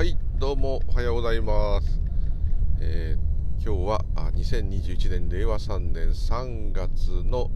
[0.00, 2.00] はいどうもおはようございます、
[2.80, 3.20] えー
[3.62, 7.50] 今日はあ2021年令和3年3月の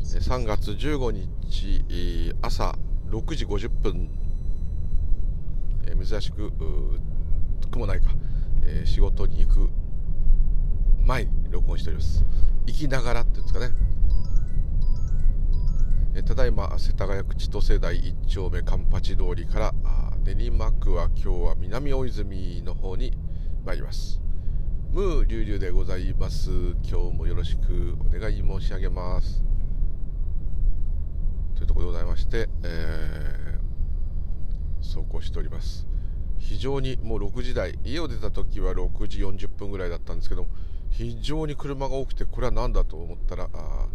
[0.04, 2.76] 3月15日朝
[3.10, 4.08] 6時50分。
[5.88, 6.52] え珍しく
[7.72, 8.10] うー雲ないか、
[8.62, 9.70] えー仕事に行く
[11.06, 12.24] 前に録音しております。
[12.66, 13.74] 行きながらっていうんですかね、
[16.14, 23.12] えーただいま世田谷区千歳台1丁目カンパチ通りからあー練馬区は今日は南大泉の方に
[23.64, 24.20] 参ります。
[24.92, 26.50] ムーリュウリュウでございます。
[26.84, 29.42] 今日もよろしくお願い申し上げます。
[31.54, 33.42] というところでございまして、えー
[34.82, 35.86] 走行しております。
[36.42, 40.46] 非常にもう6時台家を出た時は6時40分ぐらいだったんですけど
[40.90, 43.88] 非常に車が多くてこれは何だと思ったらあ、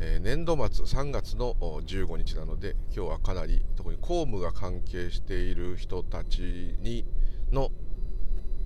[0.00, 7.04] えー年度末3月の15日なので今日はかなり特に公務が関係している人たちに
[7.52, 7.70] の、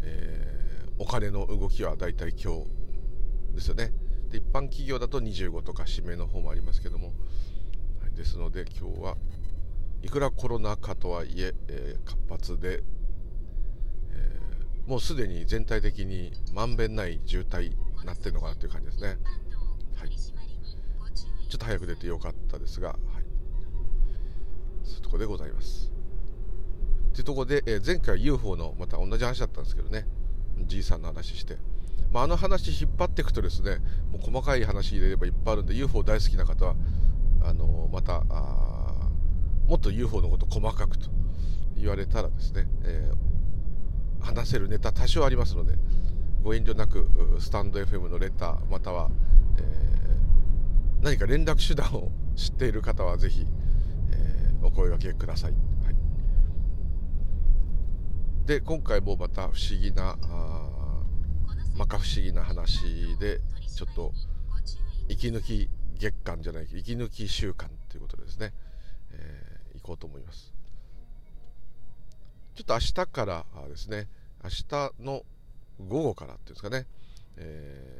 [0.03, 0.59] えー
[1.01, 2.65] お金の動きはだいたい今日
[3.55, 3.93] ですよね。
[4.31, 7.13] で一般企業だと25とか締めの方もありますけども、
[8.03, 9.17] はい、ですので今日は
[10.03, 12.83] いくらコロナ禍とはいええー活発で、
[14.89, 19.19] もうすでに全体的にまんべんない渋滞になってるのかなという感じですね、
[19.99, 22.99] はい、ちょっと早く出てよかったですが、はい、
[24.83, 25.93] そういうとこでございます。
[27.13, 30.07] というところで、えー前回 UFO のまた同じ話だったんですけどね。
[30.67, 31.59] じいさんの話して、
[32.11, 33.77] まあ、あの話引っ張っていくとですね
[34.11, 36.75] もう細かい話入れればいっぱいあるんで UFO 大好きな方は
[37.43, 38.25] あのまた
[39.69, 41.11] もっと UFO のこと細かくと
[41.77, 43.38] 言われたらですね、えー
[44.21, 45.75] 話せるネタ多少ありますので
[46.43, 47.09] ご遠慮なく
[47.41, 49.11] スタンド FM のレターまたは、
[49.59, 49.89] えー
[51.01, 53.47] 何か連絡手段を知っている方はぜひ、
[54.11, 55.59] えーお声掛けください、は
[55.93, 55.95] い、
[58.47, 63.41] で今回もまた不思議なあー摩訶不思議な話で
[63.73, 64.13] ちょっと
[65.09, 68.53] 息抜き月間じゃない息抜き週間ということでですね、
[69.13, 70.58] えー行こうと思います。
[72.59, 74.09] ちょっと明日からですね
[74.43, 75.23] 明日の
[75.87, 76.87] 午後からっていうんですかね、
[77.37, 77.93] え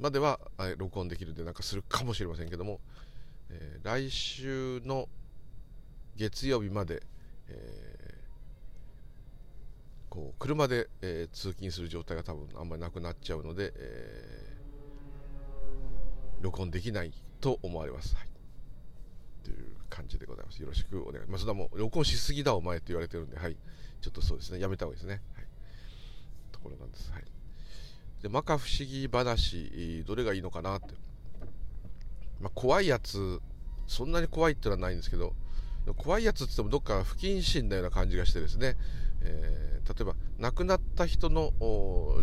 [0.00, 0.40] ーまでは
[0.76, 2.80] 録音できるんでなんかするかもしれませんけども、
[3.50, 5.08] えー来週の
[6.16, 7.04] 月曜日まで、
[7.48, 18.16] えーこう車で、えー通勤する状態が多分あんまりなくなっちゃうので、えー録音できないと思われます。
[18.16, 18.28] はい
[19.44, 20.60] という感じでございます。
[20.60, 21.42] よろしくお願いします。
[21.42, 23.56] それはもう録音しすぎだお前って言われてるんで、はい。
[24.00, 25.22] ちょっとそうですね、やめた方がいいですね。
[25.34, 25.46] はい。
[26.52, 27.10] ところなんです。
[27.10, 27.22] はい。
[27.22, 30.88] で、摩訶不思議話、どれがいいのかなって。
[32.40, 33.40] まあ、怖いやつ、
[33.86, 35.34] そんなに怖いってのはないんですけど、
[35.96, 38.76] 怖いやつって言ってもどっか不謹慎なような感じがしてですね、
[39.22, 41.52] えー例えば亡くなった人の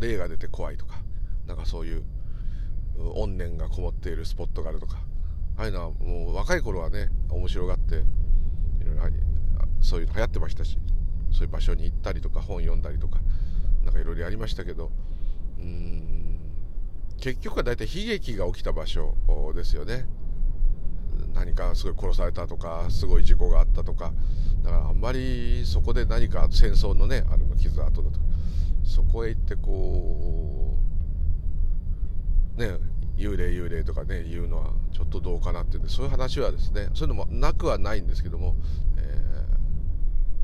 [0.01, 0.95] 霊が出て怖いとか、
[1.47, 2.03] なんかそういう
[3.15, 4.97] 怨念がこもっているスポットがあるとか、
[5.57, 7.99] ああいうのはもう若い頃はね面白がってい
[8.85, 9.03] ろいろ
[9.81, 10.77] そういうの流行ってましたし
[11.31, 13.19] そういう場所に行ったりとか本読んだりとか
[13.83, 14.91] なんかいろいろやりましたけど
[15.59, 16.39] うん
[17.19, 19.15] 結局は大体悲劇が起きた場所
[19.55, 20.05] ですよね。
[21.33, 24.11] 何かすごい殺されたとかすごい事故があったとか
[24.63, 28.17] だからあんまりそこで何か戦争のねあの傷跡だとか
[28.83, 30.77] そこへ行ってこ
[32.57, 32.77] うね
[33.17, 38.55] 幽霊幽霊とかね言うのはちょっとどうかなっていうんでそういう話はですねそういうのもなくはないんですけども、
[38.97, 39.45] え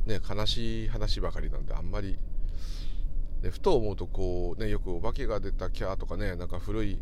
[0.08, 2.18] ーね、悲しい話ばかりなんであんまり、
[3.42, 7.00] ね、ふと思うとこう、ね、よくお化けが出たキャーとかねなんか古い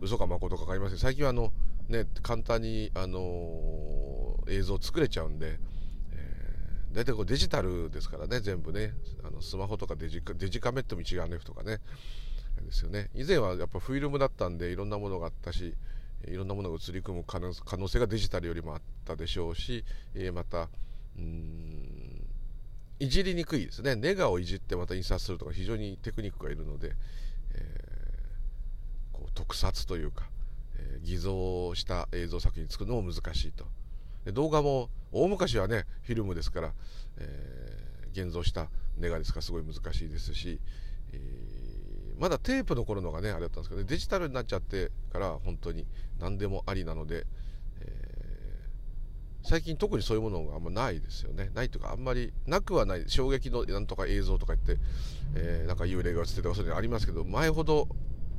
[0.00, 0.98] 嘘か誠か分かりません。
[0.98, 1.52] 最近はあの、
[1.88, 4.18] ね、簡単に、あのー
[4.50, 5.58] 映像作れちゃうんで、
[6.92, 11.80] 大体こうデジタルですからね全部ねあのスマホとかデジカデジカメット道がネフとかね
[12.64, 13.10] ですよね。
[13.14, 15.74] 以前はやっぱフィルムだったんでいろんなものがあったし
[16.26, 19.84] いろんなものが映り込む可能性がデジタルよりもあったでしょうし、
[20.14, 20.68] えまた
[21.16, 22.26] うん
[23.00, 23.94] いじりにくいですね。
[23.94, 26.94] ネガをいじってまた印刷するとか非常にテクニックがいるので、
[27.54, 30.28] えーこう特撮というか、
[30.76, 33.66] えー偽造した映像作品作るのも難しいと。
[34.24, 36.72] で動画も大昔はねフィルムですから、
[37.18, 40.58] えー現像したネガですからすごい難しいですし、
[41.12, 41.57] えー
[42.18, 45.86] まだテープの頃のがねあれだったんですけど、ね、デジタルになっちゃってから本当に
[46.18, 47.26] 何でもありなので、
[47.80, 48.18] え
[49.42, 51.50] 最近特にそういうものがあんまないですよね。
[51.54, 53.04] ないというかあんまりなくはない。
[53.06, 54.82] 衝撃のなんとか映像とか言って、
[55.36, 57.88] えー、なんか幽霊が映ってとかそういうのありますけど前ほど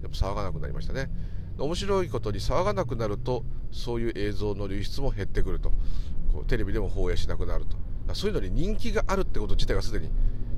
[0.02, 1.10] やっぱ騒がなくなりましたね。
[1.58, 5.72] 面白いことに騒がなくなるとそういう映像の流出も減ってくると。
[6.32, 7.78] こうテレビでも放映しなくなると。
[8.14, 10.10] そういうのに人気があるってこと自体がすでに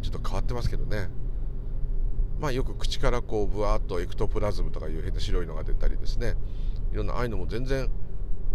[0.01, 1.09] ちょっと変わってますけどね。
[2.41, 6.35] まあよく口からこうブワーッとエクトプラズムとかいう変な白いのが出たりですね。
[6.91, 7.87] いろんなああいうのも全然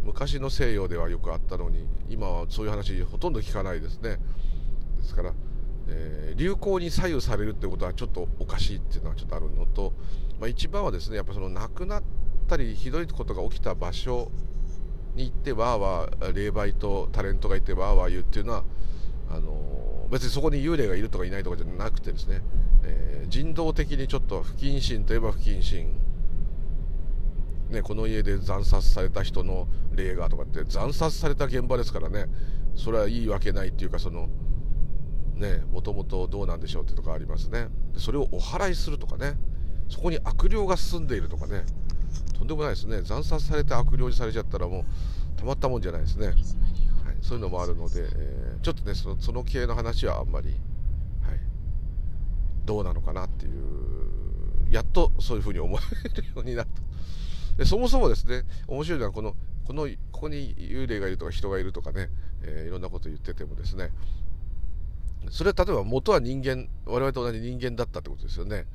[0.04, 4.18] 昔の西洋ではよくあったのに今はそういう話ほとんど聞かないですね。
[4.98, 5.32] ですから、
[5.88, 9.92] えー、流行に左右されるってことはちょっとおかしいっていうのはちょっとあるのと、
[10.40, 12.02] まあ、一番はですねやっぱその亡くなっ
[12.48, 14.32] たりひどいことが起きた場所
[15.14, 18.64] に行ってわーわー霊媒とタレントがいてわーわー言うっていうのは
[19.30, 22.42] あのー、別にそこに幽霊がいるとかいないとかじゃなくてですね、
[22.86, 25.88] えー、人道的にちょっと不謹慎といえば不謹慎。
[27.70, 32.26] ね、この家で惨殺された人の霊がとかって惨殺された現場ですからね。
[32.76, 34.28] それはいいわけないっていうかその
[35.34, 37.68] ねもともとどうなんでしょうってとこありますね。
[37.96, 39.36] それをお祓いするとかね。
[39.88, 41.64] そこに悪霊が住んでいるとかね。
[42.38, 43.02] とんでもないですね。
[43.04, 44.84] 惨殺されて悪霊にされちゃったらもう
[45.36, 46.36] たまったもんじゃないですね、はい、
[47.20, 50.54] そういうのもあるので、えー、ちょっとねそのその系の話はあんまり、
[52.66, 53.52] どうなのかなっていう
[54.70, 56.82] やっとそういうふうに思えるようになった。
[57.56, 59.34] でそもそもですね面白いのはこの
[59.66, 62.10] このここに幽霊がいるとか人がいるとかね、
[62.42, 63.90] えー、いろんなこと言っててもですね
[65.30, 68.66] それは例えば元は人間我々と同じ人間だったってことですよね。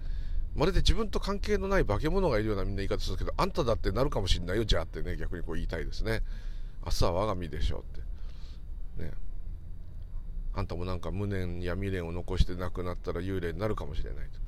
[0.53, 6.23] まるで自分と関係のない化け物がいるようなみんな言い方するけどあんただってなるかもしれないよじゃあってね逆にこう言いたいですね。
[6.85, 9.03] 明日は我が身でしょうって。
[9.03, 9.11] ね。
[10.53, 14.39] あんたもなんか無念や未練を残して亡くなったら幽霊になるかもしれないと。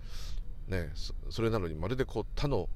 [0.71, 0.91] ね
[1.29, 2.69] それなのにまるでこう他の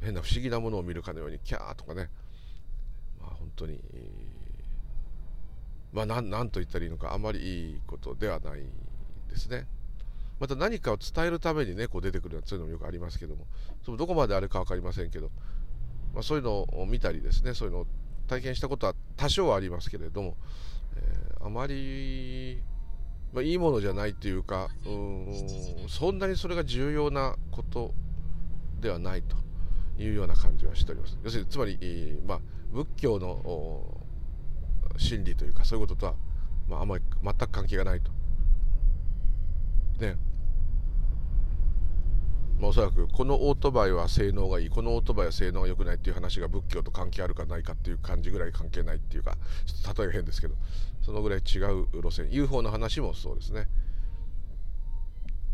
[0.00, 2.08] 変な不思議なものを見るかのようにキャーとかね、
[3.20, 3.80] まあ、本当に、
[5.92, 8.62] まあ何と言ったらいいのかあまりいいことではない
[9.28, 9.66] ですね。
[10.38, 13.46] また何かを伝えるためにねこう出てくるそういうのもよくありますけども。
[13.84, 15.30] そのどこまであれか分かりませんけど、
[16.14, 17.86] まあ、そういうのを見たりですねそういうのを
[18.28, 20.36] 体験したことは多少はありますけれども、
[20.96, 22.62] えー、あまり、
[23.32, 25.26] まあ、いいものじゃないというかうん
[25.88, 27.94] そんなにそれが重要なこと
[28.80, 29.36] ではないと
[30.02, 31.18] いうような感じはしております。
[31.24, 32.40] 要するにつまり、まあ、
[32.72, 34.00] 仏教の
[34.96, 36.14] 真理というかそういうこととは、
[36.68, 38.10] まあ、あまり全く関係がないと。
[40.00, 40.16] ね。
[42.58, 44.68] ま、おそらくこのオートバイは性能がいい。
[44.68, 50.54] このオートバイは性能が良くないっていう話が仏教と関係あるかないかっていう感じぐらい関係ないっていうかちょっと例えが変ですけど
[51.02, 52.30] そのぐらい違う路線。
[52.30, 53.68] UFO の話もそうですね。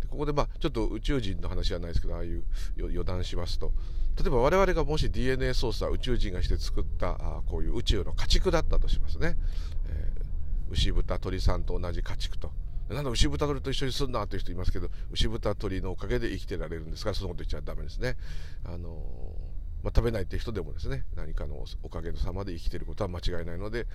[0.08, 2.44] ここでまあちょっと宇宙人の話じゃないですけどああいう
[2.78, 3.72] 余談しますと。
[4.16, 9.36] 例えば我々がもし DNA 操作宇宙人がして作ったあこういう宇宙の家畜だったとしますね、
[9.88, 12.52] えー、牛豚鳥さんと同じ家畜と。
[12.88, 18.16] なんだ牛豚鳥と一緒にすんなという人いますけど牛豚鳥のおかげで生きてられるんですからそのこと言っちゃダメですね。
[18.64, 19.02] あの、
[19.82, 23.86] まあ、食べないって人でもですね何かのおかげの様で生きていることは間違いないので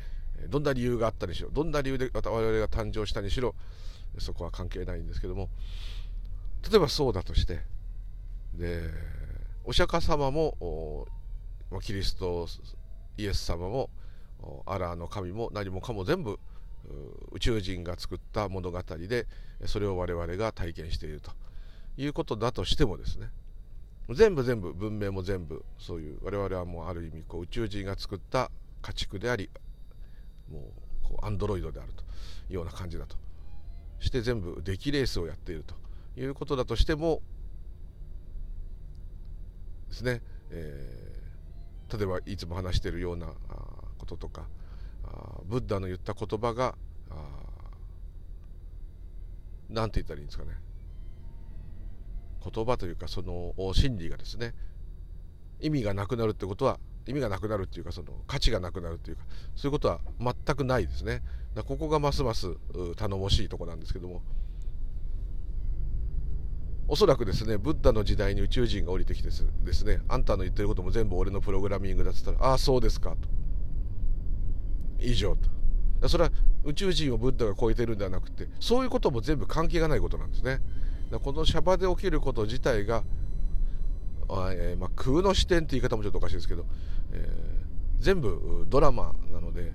[0.49, 3.55] どんな理由があったにしろどんな理由で我々が誕生したにしろ
[4.17, 5.49] そこは関係ないんですけども
[6.69, 7.59] 例えばそうだとして
[8.53, 8.81] で
[9.63, 11.07] お釈迦様も
[11.83, 12.47] キリスト
[13.17, 13.89] イエス様も
[14.65, 16.39] アラーの神も何もかも全部
[17.31, 19.27] 宇宙人が作った物語で
[19.65, 21.31] それを我々が体験していると
[21.97, 23.29] いうことだとしてもですね。
[24.11, 28.49] 全部全部文明も全部そういう我々はもうある意味こう宇宙人が作った
[28.81, 29.51] 家畜であり
[30.51, 30.63] もう
[31.07, 32.05] こうアンドロイドであるとい
[32.51, 33.17] うような感じだと
[33.99, 35.75] して全部出来レースをやっていると
[36.19, 37.21] いうことだとしても
[39.89, 43.27] ですね、えー、例えばいつも話しているような
[43.97, 44.47] こととか
[45.45, 46.75] ブッダの言った言葉が
[49.69, 50.51] 何て言ったらいいんですかね。
[52.51, 54.53] 言葉というかその真理がですね
[55.59, 59.23] 意味がなくなるってことは意味がなくなるっていうかその価値がなくなるっていうか
[59.55, 61.21] そういうことは全くないですね。
[61.65, 62.55] ここがますます
[62.95, 64.21] 頼もしいとこなんですけども
[66.87, 69.29] おそらくですねブッダの時代に宇宙人が降りてきて
[69.63, 73.27] ですねあんたの言ってることも全部俺のプログラミングだっつったらああそうですかと。
[75.01, 75.59] 以上と。
[76.07, 76.31] それは
[76.63, 80.61] 宇宙人をブッダが超えてるんではなくてそういうことも全部関係がないことなんですね。
[81.23, 83.03] このシャバで起きること自体が、
[84.29, 86.65] えー、まあ、空の視点って言い方もちょっとおかしいですけど、
[87.11, 89.73] えー、全部ドラマなので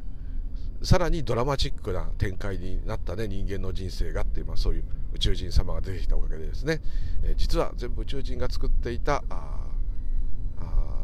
[0.83, 6.81] さらにドラマチックな展開になったね人間の人生がっていう、まあ、そういう宇宙人様が出てきたおかげでですね、
[7.25, 9.59] えー、実は全部宇宙人が作っていたあ
[10.61, 11.03] あ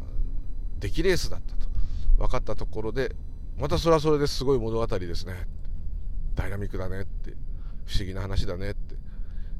[0.78, 1.70] 出来レースだったと。
[2.20, 3.16] 分かったところで
[3.58, 5.34] またそれはそれですごい物語ですね。
[6.34, 7.32] ダイナミックだねって
[7.84, 8.74] 不思議な話だねっ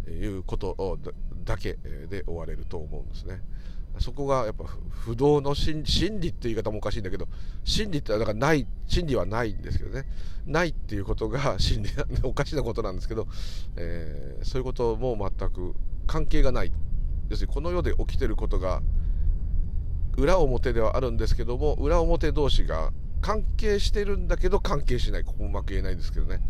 [0.07, 0.99] ていうこと
[1.45, 1.75] だけ
[2.09, 3.41] で終われると思うんですね。
[3.99, 7.29] そこがやっぱ不動の真理っていう言い方もおかしいんだけど
[7.65, 10.07] 真理ってだからない真理はないんですけどね。
[10.47, 11.91] ないっていうことが真理
[12.23, 13.27] おかしなことなんですけど、
[13.77, 15.75] えー、そういうことも全く
[16.07, 16.73] 関係がない。
[17.29, 18.83] 要するにこの世で起きてることが
[20.17, 25.25] 裏表ではあるんですけども裏表同士が関係してるんだけど関係しない。
[25.25, 26.41] ここもうまく言えないんですけどね、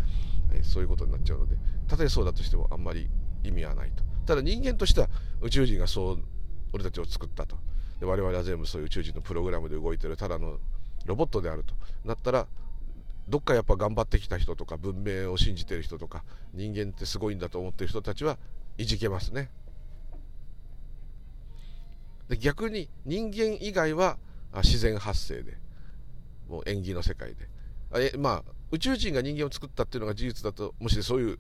[0.52, 1.56] え、そういうことになっちゃうので。
[1.88, 3.08] たとえそうだとしてもあんまり
[3.42, 4.04] 意味はないと。
[4.26, 5.08] ただ人間としては
[5.40, 6.24] 宇宙人がそう
[6.72, 7.56] 俺たちを作ったと。
[7.98, 10.16] で我々は全部そういう宇宙人のプログラムで動いてる。
[10.16, 10.58] ただの
[11.06, 11.74] ロボットであると。
[12.04, 12.46] なったら
[13.28, 16.24] どっかやっぱ頑張ってきた人とか文明を信じてる人とか
[16.54, 18.38] 人間ってすごいんだと思ってる人たちは
[18.78, 19.50] いじけますね。
[22.28, 24.16] で逆に人間以外は
[24.54, 25.58] 自然発生で。
[26.50, 27.48] もう縁起の世界で。
[27.94, 31.38] えまあ宇宙人が人間を作ったっていうのが事実だともしそういう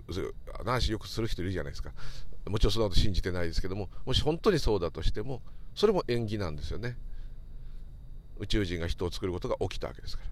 [0.58, 1.92] 話よくする人いるじゃないですか。
[2.46, 5.42] もちろんそんなこと信じてないですけどももし本当にそうだとしても
[5.74, 6.96] それも縁起なんですよね。
[8.38, 10.30] 宇宙人が人を作ることが起きたわけですから。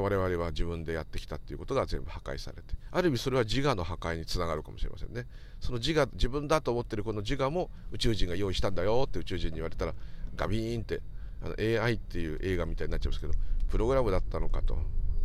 [0.00, 5.26] 我々は自分でやってきたっていうことが全部破壊されてある意味それは自我の破壊につながるかもしれませんね。
[5.60, 9.94] その自我自分だと思ってるこの自我も宇宙人が用意したんだよって宇宙人に言われたら
[10.36, 11.00] ガビーンって
[11.42, 13.32] あの AI っていう映画みたいになっちゃいますけど
[13.68, 14.78] プログラムだったのかと。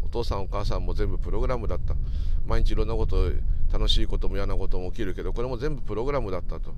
[0.04, 1.96] お父さんお母さんも全部プログラムだった。
[2.46, 3.32] 毎日いろんなこと
[3.72, 6.74] 楽しいことも嫌なことも起きるけどこれも全部プログラムだったと、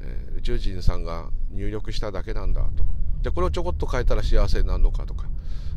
[0.00, 2.84] えー、宇宙人さんが入力しただけなんだと。
[3.22, 5.26] じゃこれをちょこっと変えたら幸せになるのかとか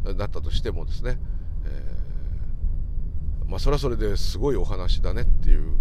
[0.03, 1.19] だったとしてもですね、
[1.65, 5.75] えー、まあそれはそれですごいお話だねっていう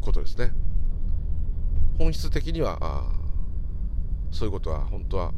[0.00, 0.52] ことですね。
[1.96, 3.04] 本質的には
[4.30, 5.32] そういうことは本当は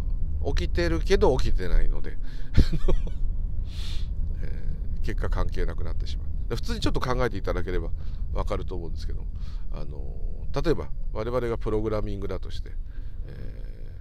[0.54, 2.16] 起きてるけど起きてないので。
[5.02, 6.56] 結果関係なくなってしまう。
[6.56, 7.90] 普通にちょっと考えていただければ
[8.32, 9.24] 分かると思うんですけど。
[9.72, 10.16] あの
[10.62, 12.70] 例えば我々がプログラミングだとして、
[13.26, 14.00] え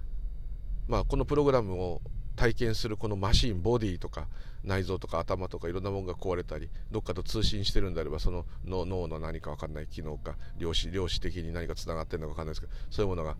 [0.88, 2.00] ー、まあ、このプログラムを
[2.34, 4.28] 体験するこのマシンボディとか
[4.64, 13.36] 内臓とか頭とかいろんなものが壊れたりどっかと通信してるんであればその脳の何か分かんない機能か量子量子的に何かつながってるのか分かんないですけどそういうものが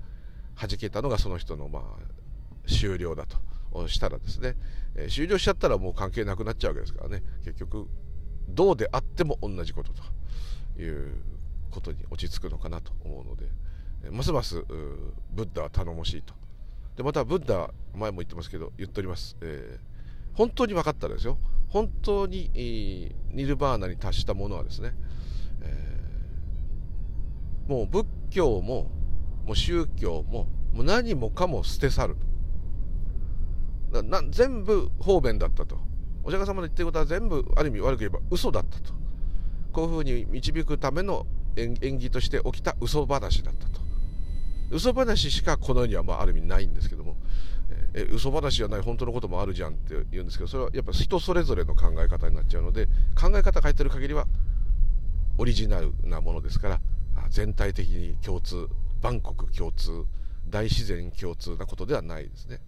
[0.58, 1.82] 弾けたのがその人のまあ
[2.66, 4.56] 終了だとしたらですね、
[4.94, 7.22] え、終了しちゃったらもう関係なくなっちゃうわけですからね。
[7.44, 7.88] 結局
[8.48, 11.14] どうであっても同じことという
[11.70, 13.46] ことに落ち着くのかなと思うので、
[14.04, 14.64] え、ますます
[15.32, 16.34] ブッダは頼もしいと。
[16.96, 21.38] でまたブッダ前も言ってますけど言っております、えー、本当に分かったらですよ。
[21.68, 24.94] 本当に、えー、ニルバーナに達したものはですね、
[25.60, 28.90] えー、もう仏教も
[29.44, 32.16] もう宗教ももう何もかも捨て去る
[34.02, 35.78] な全部方便だったと。
[36.24, 38.92] お釈迦様の言ってることは全部ある意味悪く言えば嘘だったと。
[39.72, 41.26] こういうふうに導くための
[41.56, 43.80] 演技として起きた嘘話だったと。
[44.70, 47.16] 嘘話しかこの世にはまあある意味ないんですけども。
[47.94, 52.86] え嘘話じゃない本当のこともあるじゃんって言うんですけどそれはやっぱ人それぞれの考え方になっちゃうので
[53.18, 54.26] 考え方変えてる限りは
[55.38, 56.80] オリジナルなものですから
[57.30, 58.68] 全体的に共通
[59.02, 60.04] 万国共通
[60.48, 62.60] 大自然共通なことではないですね。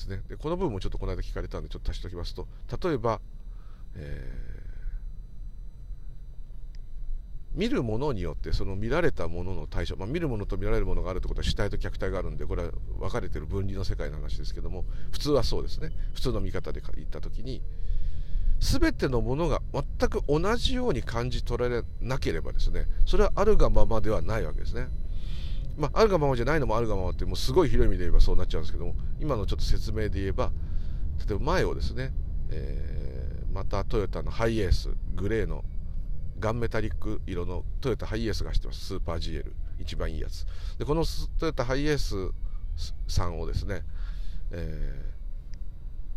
[0.00, 2.48] ですねでこの部分もちょっとこの間聞かれたんでちょっと足しておきますと
[2.82, 3.20] 例えば、
[3.96, 17.62] えー、見るものによってその見られたものの対象、まあ、見るものと見られるものがあるってことは主体と客体があるんでこれは分かれてる分離の世界の話ですけども普通はそうですね普通の見方で言った時に
[18.60, 24.88] 全てのものが全く同じように感じ取られなければですねそれはあるがままではないわけですね。
[25.80, 30.52] まあ、あるがままじゃないのもあるがままってもうすごい広い意味で言えばそうなっちゃうんですけども今のちょっと説明で言えば
[31.26, 32.12] 例えば前をですね、
[32.50, 35.64] えー、またトヨタのハイエースグレーの
[36.38, 38.84] ガンメタリック色のトヨタハイエースが走ってます。
[38.86, 40.46] スーパー GL 一番いいやつ。
[40.78, 41.04] でこの
[41.38, 42.30] トヨタハイエース
[43.08, 43.82] さんをですね、
[44.50, 45.12] え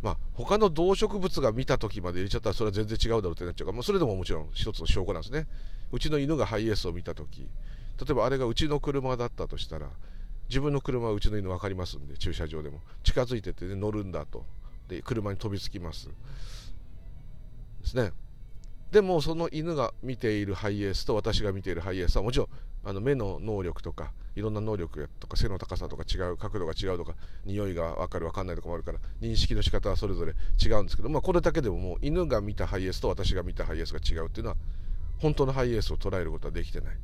[0.01, 5.47] ー、まあ他の動植物が見た時まで入れちゃったらそれは全然違うだろうってなっちゃうから、まあ、それでももちろん一つの証拠なんですね。
[5.91, 7.47] うちの犬がハイエースを見た時
[7.99, 9.89] 例えばあれがうちの車だったとしたら
[10.49, 12.81] 自分の車はうちの犬分かりますんで駐車場でも。
[13.03, 14.45] 近づいてて、ね、乗るんだと。
[14.87, 16.07] で車に飛びつきます。
[16.07, 16.13] で
[17.87, 18.11] すね。
[18.91, 22.47] でもその犬が見ているハイエースと私が見ているハイエースはもちろん
[22.85, 30.33] あの目の能力とかいろんな能力とか背の高さとか違う角度が違うとか匂いが分かる分かんないとかもあるから認識の仕方はそれぞれ
[30.63, 34.57] 違うんですけど、まあ、これだけでももう犬が見たハイエースと私が見たハイエースが違うっていうのは
[35.19, 36.97] 本当のハイエースを捉えることはできてない。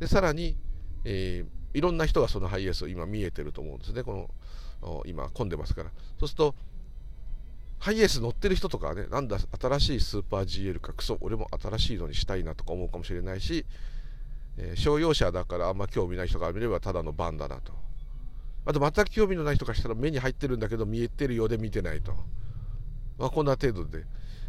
[0.00, 0.56] でさらに、
[1.04, 4.02] えー、いろんな人がそのハイエースを今見えてると思うんですね。
[4.02, 4.30] こ
[4.82, 5.90] の今混んでますから。
[6.18, 6.54] そうすると
[7.78, 13.66] ハイエース乗ってる人とかはねなんだ新しいスーパー GL かクソ俺も新しいのにしたいなとか思うかもしれないし、
[14.56, 17.72] えー、商用車だからあんま興味ない人から見ればただのバンだなと。
[18.68, 22.12] あと全く興味のない人からしたら目に入ってるんだけど見えてるようで見てないと、
[23.16, 24.04] まあ、こんな程度で、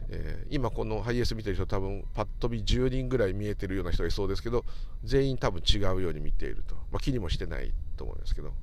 [0.09, 4.63] えー、今このハイエース見てる人多分パッと見10人ぐらい見えてるような人がいそうですけど
[5.03, 8.53] 全員多分違うように見ていると、まあ、気にもしてないと思いますけど。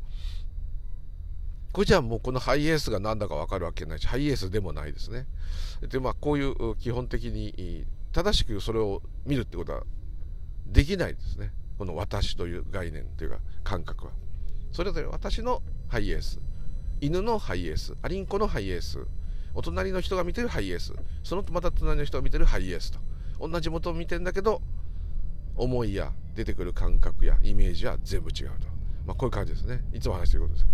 [1.72, 5.26] これじゃあもうこのハイエースが何だか分かるわけないしハイエースでもないですね。
[5.88, 9.82] でまあこういう基本的に正しくそれを見るってことは
[10.66, 11.50] できないですね。
[11.76, 14.12] この私という概念というか感覚は。
[14.70, 16.40] それぞれ私のハイエース。
[17.00, 17.96] 犬のハイエース。
[18.02, 19.04] アリンコのハイエース。
[19.54, 20.92] お隣の人が見てるハイエース。
[21.22, 22.98] そのまた隣の人が見てるハイエースと。
[23.40, 24.62] 同じ元を見てんだけど
[25.56, 28.68] 思いや出てくる感覚やイメージは全部違うと、
[29.06, 29.82] まあ、こういう感じですね。
[29.92, 30.66] いつも話してることです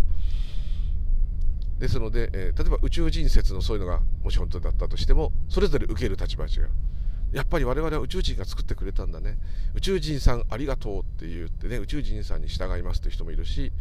[1.78, 6.70] ですので、えー、例えば宇宙人説のそういうのがもし本当だったとしてもそれぞれ受ける立場は違う。
[7.32, 9.38] やっぱり我々は宇宙人が作ってくれたんだね。
[9.74, 13.72] 宇宙人さんありがとうって言ってね宇宙人さんに従いますという人もいるし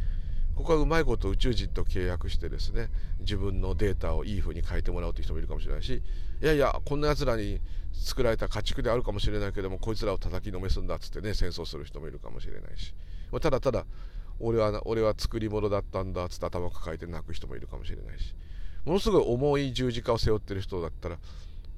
[0.60, 2.90] ここはうまいこと宇宙人と契約してですね
[3.22, 6.04] 自分のデータをいい風に変えてもらうという人もいるかもしれないし
[6.42, 7.62] いやいやこんなやつらに
[7.94, 12.94] 作られた家畜であるかもしれないけどもこいつらを叩きのめすんだっつってね戦争する人もいるかもしれないし、
[13.32, 13.86] ま、ただただ
[14.42, 18.36] 俺は俺は作り物だったんだっつって頭抱えて泣く人もいるかもしれないし。
[18.84, 21.20] ものすごい重い十字架を背負ってる人だったら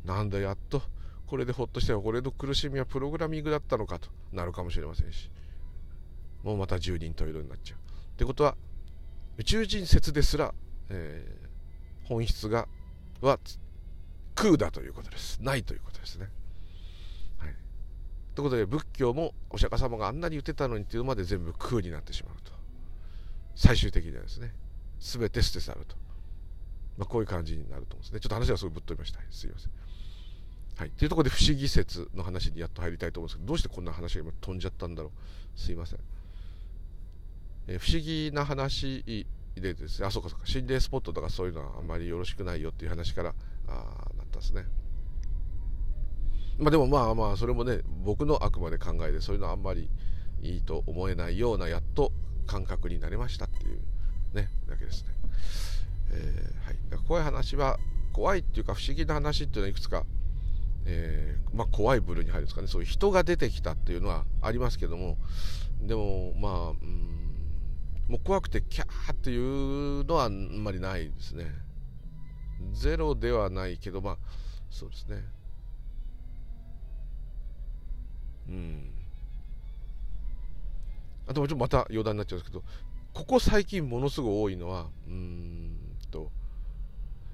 [0.06, 0.82] なんだやっと
[1.28, 5.30] これでほっとして俺の苦しみはプログラミングだったのかとなるかもしれませんし。
[6.42, 7.78] もうまた十人十色になっちゃう。
[7.78, 7.82] っ
[8.18, 8.56] てことは
[9.42, 10.54] 宇宙人説ですら、
[10.90, 12.68] えー、本質が
[13.22, 13.40] は
[14.36, 15.42] 空だということです。
[15.42, 16.30] ないということですね。
[17.40, 17.56] はい、
[18.36, 22.52] ということで仏教もお釈迦様があんなに言ってたのにっていうまで全部空になってしまうと。
[23.56, 24.54] 最終的にはですね
[25.00, 25.96] 全て捨て去ると、
[27.00, 28.20] まあ、こういう感じになると思うんですね。
[28.20, 29.72] ちょっと話がすごいぶっ飛びました、すいません。
[30.76, 35.12] はい、というところで不思議説の話にやっと入りたいと思うんですけどどうしてこんな話が今飛んじゃったんだろ
[35.56, 35.60] う。
[35.60, 36.00] すいません、
[37.68, 43.34] え、不思議な話でですねあそうかそうか心霊スポットとかそういうのはあんまりよろしくないよっていう話から
[43.68, 43.72] あ
[44.18, 44.66] なったんですね。
[46.58, 49.90] まあでもまあまあそれもね僕のあくまで考えでそういうのはあんまり
[50.42, 52.12] いいと思えないようなやっと
[52.46, 53.80] 感覚になりましたっていう
[54.34, 55.10] ねだけですね、
[56.12, 57.78] えー、はい、だから怖い話は
[58.12, 60.04] 怖いっていうか不思議な話っていうのはいくつか
[60.86, 62.68] えー、まあ、怖い部類に入るんですかね。
[62.68, 65.18] そういう人が出てきたっていうのはありますけども。
[65.82, 67.31] でもまあ、うん、
[68.12, 71.46] もう怖くてキャーっていうのはあんまりないですね。
[72.74, 74.18] ゼロではないけどまあ
[74.70, 75.24] そうですね。
[78.50, 78.92] うん。
[81.26, 82.66] あともちろんまた余談になっちゃうんですけど
[83.14, 85.78] ここ最近ものすごい多いのはうん
[86.12, 86.32] と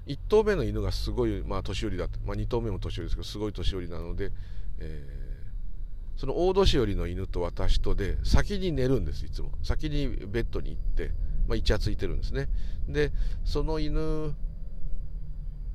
[0.06, 4.30] 1頭目の犬がすごい、まあ、年寄りだった、まあ、2頭目も年寄りですけどすごい年寄りなので、
[4.78, 5.17] え、
[6.18, 9.52] その大年寄りの犬と私とで先に寝るんですいつも。
[9.62, 11.12] 先にベッドに行って、
[11.46, 12.48] まあ、イチャついてるんですね。
[12.88, 13.12] で
[13.44, 14.34] その犬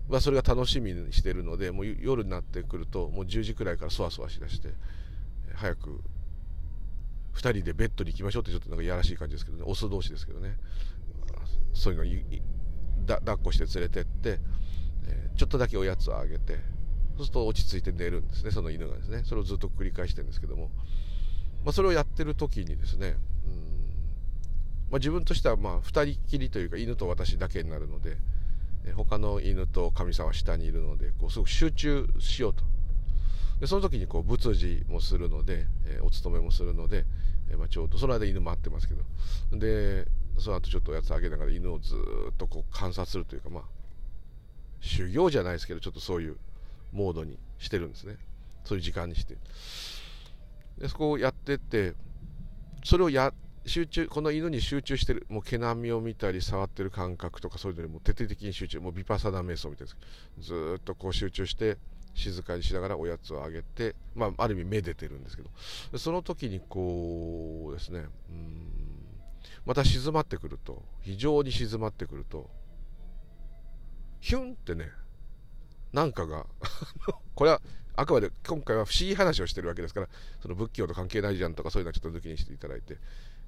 [0.10, 4.74] はそれが楽しみにしてるのでもう夜になってくるともう10時くらいからそわそわしだして
[5.56, 6.02] 早く
[7.36, 9.64] 2人でベッドに行きましょうってちょっとなんかいやらしい感じですけどね。
[9.66, 10.58] オス同士ですけどね。
[11.74, 12.26] そういう
[13.00, 14.40] のだ抱っこして連れてって、
[15.38, 16.60] ちょっとだけおやつをあげて
[17.18, 19.24] そうすると落ち着いて寝るんですねその犬がですね。
[19.26, 20.70] それをずっと繰り返してるんですけども、
[21.64, 23.54] まあ、それをやってる時にですねうん、
[24.92, 28.18] まあ、自分としてはまあ2人きりというか犬と私だけになるので、
[28.96, 32.64] 他の犬と神様は下にいるのでこうすごく集中しようと。
[33.60, 37.06] でその時にこう仏事もするので、えー、お勤めもするので、
[37.50, 39.04] えー、まあ、ちょうどその間犬待ってますけど。
[39.58, 40.08] で
[40.40, 41.96] その後ちょっとおやつあげながら犬をず
[42.32, 43.64] っとこう観察するというかまあ
[44.82, 46.38] 修行じゃないですけどちょっとそういう
[46.94, 48.18] モードにしてるんですね。
[48.64, 49.38] そういう時間にして。
[50.78, 51.94] でそこをやってって
[52.84, 53.34] それをや
[53.66, 59.98] 集中この犬に集中してるもう毛並みを見たり触ってる感覚とかそういうのにも徹底的に集中もうビパサナ瞑想みたいです
[60.40, 61.78] ずっとこう集中して
[62.14, 65.50] 静かにしながらおやつをあげて、まあ、ある意味めでてるんですけど。
[65.98, 68.84] その時にこうですねうん
[69.66, 72.50] また静まってくると非常に静まってくると
[74.20, 74.90] ヒュンってね
[75.94, 76.46] なんかが
[77.36, 77.62] これは
[77.96, 80.08] あくまで今回は不思議話をしてるわけですから
[80.42, 82.98] その仏教と関係ないじゃんとかそういうのはちょっと抜きにしていただいて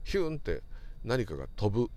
[0.04, 0.62] ヒュンって
[1.04, 1.90] 何かが飛ぶ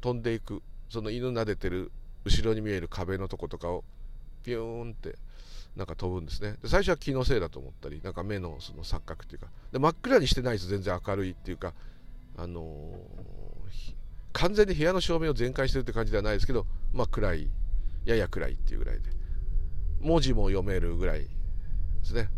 [0.00, 1.90] 飛んでいくその犬撫でてる
[2.24, 3.82] 後ろに見える壁のとことかを
[4.44, 5.16] ピューンって
[5.74, 6.54] なんか飛ぶんですね。
[6.62, 11.74] で最初は気のせいだと思ったりなんか目のその錯覚っていうかで真っ暗にしてないです全然明るいっていうか
[12.36, 13.96] あのー
[14.36, 17.48] 完全に部屋の照明を全開してるって感じではないですけど、まあ、暗い
[18.04, 19.16] やや暗いっていうぐらいで。
[20.00, 21.28] 文字も読めるぐらいで
[22.02, 22.28] すね。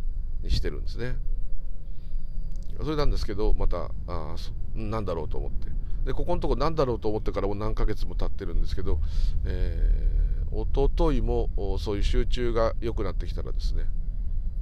[0.42, 1.16] にしてるんですね。
[2.83, 4.37] それなんですけどまたあ
[4.75, 5.68] なんだろうと思って。
[6.05, 8.99] でここのとこ何だろうと思ってからもう何ヶ月も経ってるんですけど、
[9.44, 13.85] えー、一昨日もそういう集中が良くなってきたらですね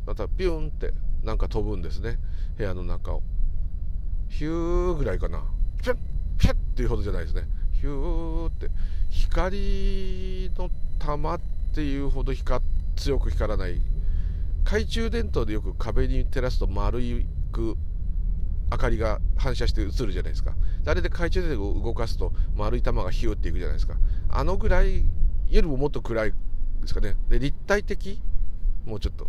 [0.07, 2.19] またピュンってなんか飛ぶんですね。
[2.57, 3.23] 部屋の中を。
[4.29, 5.45] ヒューぐらいかな。
[5.83, 5.97] ピュッ
[6.39, 7.43] ピュッっていうほどじゃないですね。
[7.73, 8.71] ヒューって。
[9.11, 11.41] 光の玉っ
[11.75, 13.81] ていうほど光って強く光らない。
[14.65, 16.99] 懐中電灯でよく壁に照らすと丸
[17.53, 17.77] く
[18.71, 20.57] 明かりが反射して映るじゃないですか。
[20.87, 23.95] あれで懐中電灯を動かすと丸い玉がヒューっていくじゃないですか。
[24.29, 25.05] あのぐらいよ
[25.51, 26.37] りももっと暗いで
[26.87, 27.17] すかね。
[27.29, 28.21] で立体的？
[28.85, 29.29] もうちょっと。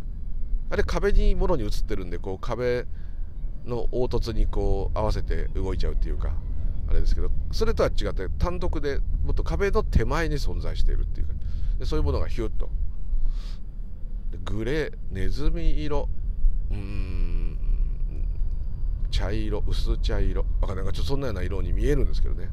[0.69, 2.85] あれ壁にもろに映ってるんでこう壁
[3.65, 6.33] の凹凸にこう合わせて動いちゃうっていうか
[6.89, 7.29] あれですけど。
[7.51, 11.33] それとは違って単独でもっと壁の手前に存在しているっていうか。
[11.77, 12.71] でそういうものがヒュッと
[14.43, 16.09] グレーネズミ色。
[16.71, 17.57] うん。
[19.11, 19.63] 茶色。
[19.67, 20.45] 薄茶色。
[20.61, 20.85] わかんない。
[20.85, 22.49] かちょっとそんなような色に見えるんですけどね。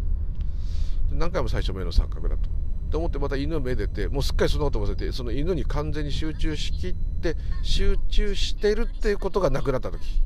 [1.12, 2.50] 何回も最初目の錯覚だと。
[2.90, 10.22] と思ってまた犬をめでてもうすっかりそんなこと忘れてその犬に完全に集中しきって集中してるっていうことがなくなった時。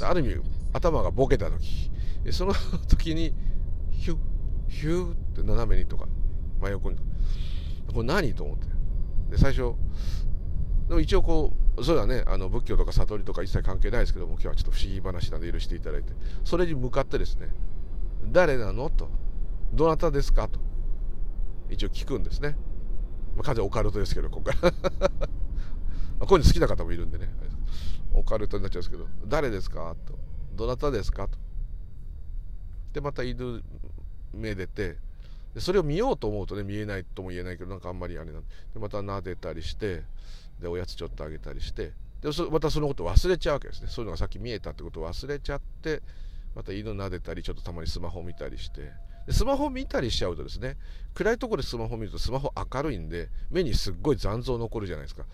[0.00, 0.40] ある意味
[0.72, 1.90] 頭がボケた時。
[2.30, 2.54] その
[2.88, 3.34] 時に
[3.90, 4.16] ヒュッ
[4.68, 6.06] ヒューって斜めにとか
[6.60, 6.96] 真横に。
[7.92, 8.66] これ何と思って。
[9.30, 9.74] で最初
[11.00, 12.24] 一応こうそれはね。
[12.26, 16.12] あの仏教とか悟りとか一切関係ないですけども今日はちょっと不思議話なんで許していただいて。
[16.44, 17.48] それに向かってですね
[18.32, 18.90] 誰なの？
[18.90, 19.08] と。
[19.72, 20.48] どなたですか？
[20.48, 20.60] と。
[21.70, 22.56] 一応聞くんですね、
[23.36, 24.70] まあ、完全オカルトですけどここから。
[26.26, 27.28] こういうの好きな方もいるんでね。
[28.12, 29.06] オカルトになっちゃうんですけど。
[29.26, 29.94] 誰ですか？
[30.06, 30.18] と。
[30.54, 31.28] どなたですか？
[31.28, 31.38] と。
[32.92, 33.62] でまた犬
[34.32, 34.96] めでて。
[35.58, 38.48] それを見ようと思うとね見えないとも言えないけどなんかあんまりあれなんで
[38.80, 40.02] また撫でたりして。
[40.60, 43.88] でおやつちょっとあげたりしてでまたそのこと忘れちゃうわけですね。
[43.88, 46.02] そういうのがさっき見えたってことを忘れちゃって
[46.54, 48.92] また犬撫でたりちょっとたまにスマホ見たりして。
[49.26, 50.76] でスマホ見たりしちゃうとですね
[51.14, 55.24] 暗いところでスマホ見るとスマホ明るいんで目にすっごい残像残るじゃないですか。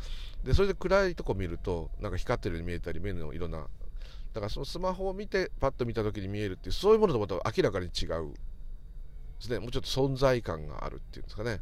[0.44, 3.66] でそれで暗いとこ見るとなんか光ってるように見えたり目の色な
[4.32, 8.32] だからそのスマホを見てパッと見た時に見えるっていうそういうものとまた明らかに違う
[9.40, 9.58] ですね。
[9.58, 11.60] もうちょっと存在感があるっていうんですかね。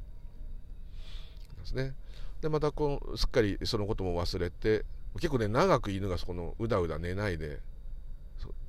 [1.60, 1.94] ですね。
[2.40, 7.60] でまたこうすっかりそのことも忘れて結構ね長く犬がそこのうだうだ寝ないで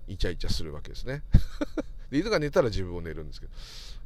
[0.08, 1.22] イチャイチャするわけですね。
[2.10, 3.52] で犬が寝たら自分も寝るんですけど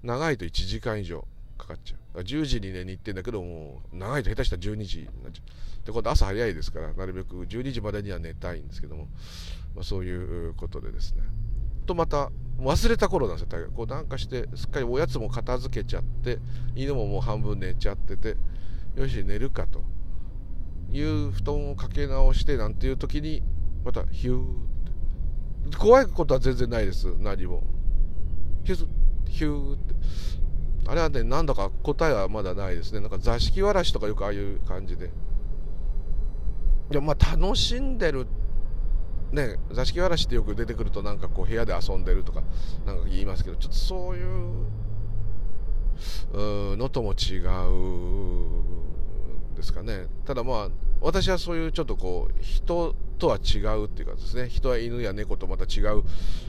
[0.03, 1.25] 長いと1時間以上
[1.57, 2.19] かかっちゃう。
[2.19, 5.41] 10時に寝に行ってんだけどもう長いと下手したら12時になっちゃ
[5.81, 5.85] う。
[5.85, 9.07] で今度朝早いですからなるべく12時までには寝たいんですけども、
[9.75, 11.23] まあ、そういうことでですね。
[11.85, 13.69] とまた忘れた頃なんですよ。
[13.73, 16.39] こうなんかしてすっかりおやつも片付けちゃって
[16.75, 18.35] 犬ももう半分寝ちゃってて
[18.95, 19.83] よし寝るかと。
[20.91, 23.41] いう布団をかけ直してなんていう時に
[23.83, 24.45] またヒューっ
[25.71, 25.77] て。
[25.77, 27.63] 怖いことは全然ないです何も。
[28.63, 28.87] ヒュー
[29.27, 29.95] ヒューって。
[30.85, 32.99] あれはねなんだか答えはまだないですね。
[32.99, 35.09] なんか座敷わらしとかよくああいう感じで。
[36.91, 38.27] いやまあ楽しんでる
[39.31, 42.43] ね座敷わらしってよく出てくるとなんかこう部屋で遊んでるとか
[42.85, 44.21] なんか言いますけどちょっとそうい
[46.73, 48.82] うのとも違う。
[49.53, 50.07] ですかね。
[50.25, 50.69] ただまあ
[51.01, 54.49] 私はそういうちょっとこう人とは違うっていうかですね。
[54.49, 56.03] 人は犬や猫とまた違う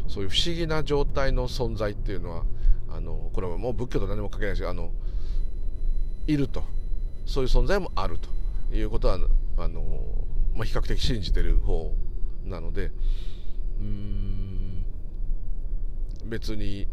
[0.09, 2.45] そういう不思議な状態の存在っていうのは
[2.91, 4.91] あのこれはもう仏教と何も関係ないですけどあの
[6.27, 6.63] いると。
[7.27, 9.19] そういう存在もあるということは
[9.57, 9.83] あの、
[10.55, 11.95] まあ、比較的信じてる方
[12.45, 12.91] なので
[13.81, 14.85] うん
[16.27, 16.87] 別に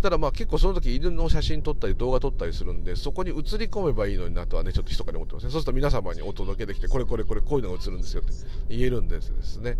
[0.00, 5.50] ただまあ結構その時犬の写真撮ったり動画撮ったりするんでそこに映り込めばいいのになとはねちょっと密かに思ってますね。
[5.50, 8.32] そうすると皆様にお届けできてこれこれこれこういうのが映るんですよって
[8.68, 9.76] 言えるんですですね、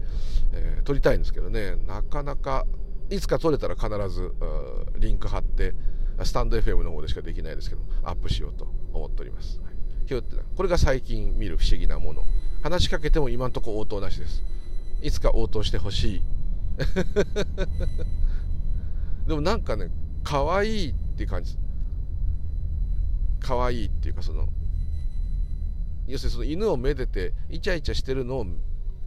[0.52, 1.76] えー、撮りたいんですけどね。
[1.86, 2.66] なかなか
[3.10, 4.32] いつか撮れたら必ず
[4.98, 5.74] リンク貼って
[6.24, 12.22] スタンド FM の方でしかできないですけどアップしようと思っております、はい、ってこれが最近見る不思議なもの。
[12.62, 14.42] 話しかけても今んとこ応答なしです。
[15.00, 16.22] いつか応答してほしい。
[19.28, 19.90] でもなんかね
[20.24, 21.56] 可愛いっていう感じ。
[23.40, 24.48] 可愛いっていうかその
[26.06, 28.44] 要するにその犬をめでてイチャイチャしてるの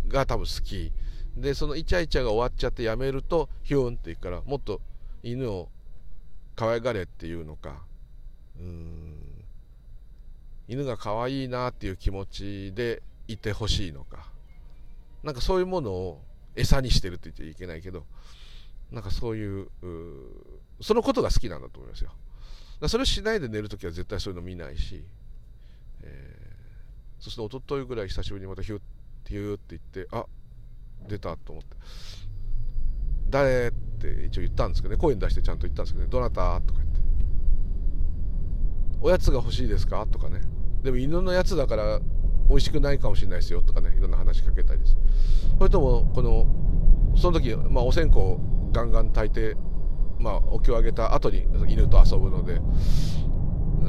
[0.08, 0.92] が多分好き。
[1.36, 4.82] でそのイチャイチャが終わっちゃってやめるとヒューンっていくからもっと
[5.24, 5.70] 犬を
[6.56, 7.84] 可愛がれっていうのか。
[8.60, 9.16] うん。
[10.68, 14.30] 犬が可愛いなっていう気持ちでいてほしいのか。
[15.24, 16.22] なんかそういうものを
[16.56, 18.06] 餌にしてるって言っちゃいけないけど。
[18.92, 19.68] なんかそういう
[20.82, 22.12] そのことが好きなんだと思いますよ。
[22.88, 25.06] それをしないで寝るときは絶対そういうの見ないし、
[26.02, 28.82] えー、そして一昨日ぐらい久しぶりにまたヒュッ
[29.28, 30.26] ヒューって言ってあ
[31.08, 31.78] 出たと思って。
[33.30, 35.00] 誰って一応言ったんですけどね。
[35.00, 36.12] 声に出してちゃんと言ったんですけどね。
[36.12, 37.00] どなたとか言って。
[39.02, 40.42] おやつが欲しいですかとかね。
[40.84, 42.00] でも犬のやつだから
[42.50, 43.96] 美味しくないかもしれないですよとかね。
[43.96, 44.98] いろんな話しかけたりです。
[45.58, 46.46] それともこの
[47.16, 48.18] その時、まあ、お線香
[48.72, 49.58] ガンガン炊いて、
[50.20, 52.62] まあ、お経をあげた後に犬と遊ぶので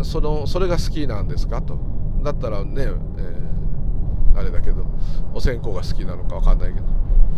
[0.05, 1.61] そのそれが好きなんですか？
[1.62, 1.79] と。
[2.23, 4.87] だったらね、えー、あれだけど
[5.35, 6.87] お線香が好きなのか分かんないけど。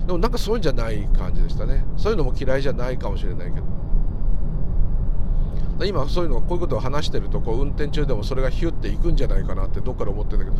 [0.06, 1.84] でもなんかそういうんじゃない感じでしたね。
[1.96, 3.66] そういうのも嫌いじゃないかもしれないけど。
[5.86, 10.56] 今そういうのこういうことを話してるとこう運転中でもそれがヒュッていくんじゃないかなってどっかで思ってるんだけど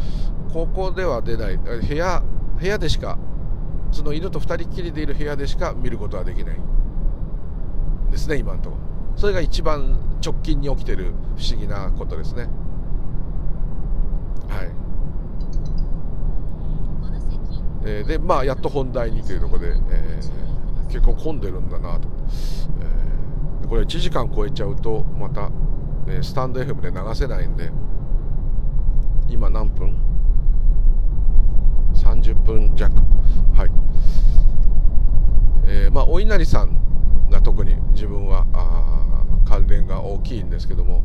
[0.52, 1.56] ここでは出ない。
[1.56, 2.20] 部屋
[2.58, 3.16] 部屋でしか
[3.94, 6.56] その犬と2人きりでいる部屋でしか見ることはできない。
[8.10, 8.82] ですね今のところ。
[9.16, 12.48] それが一番直近に起きてる不思議なことですね。
[14.48, 14.70] はい。
[17.86, 22.08] えー、でまあやっと本題にというところで、えー、結構混んでるんだなと、
[23.62, 25.52] えー、これ1時間超えちゃうとまた、
[26.08, 27.70] えー、スタンド FM で流せないんで
[29.28, 30.13] 今何分？
[32.14, 32.92] 30分弱。
[33.54, 33.70] はい。
[35.66, 38.46] えー、まあお稲荷さんが特に自分は
[39.44, 41.02] 関連が大きいんですけども、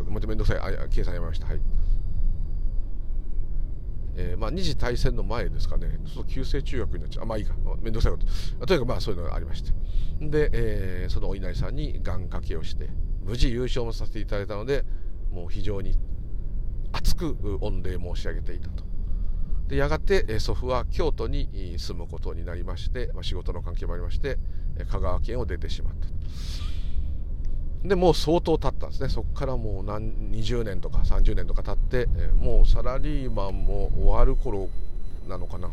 [0.03, 0.59] もっと面倒くさい。
[0.59, 1.47] あ計算やめました。
[1.47, 1.61] はい。
[4.19, 8.25] えー、まあ、二次大戦の前ですかね、そ旧制中学になっちゃう、あまあいいか、面倒くさいこと、
[8.65, 9.71] とにかくまあそういうのがありまして、
[10.19, 12.89] で、えー、そのお稲荷さんに願掛けをして、
[13.21, 14.85] 無事優勝もさせていただいたので、
[15.29, 15.99] もう非常に
[16.93, 18.86] 熱く御礼申し上げていたと。
[19.67, 24.37] でやがて祖父は京都に住むことになりまして、まあ、仕事の関係もありまして
[24.89, 26.07] 香川県を出てしまった
[27.87, 29.09] でもう相当経ったんですね。
[29.09, 34.69] そこからもう何20年とか30年とか経ってもうサラリーマンも終わる頃
[35.27, 35.69] なのかな。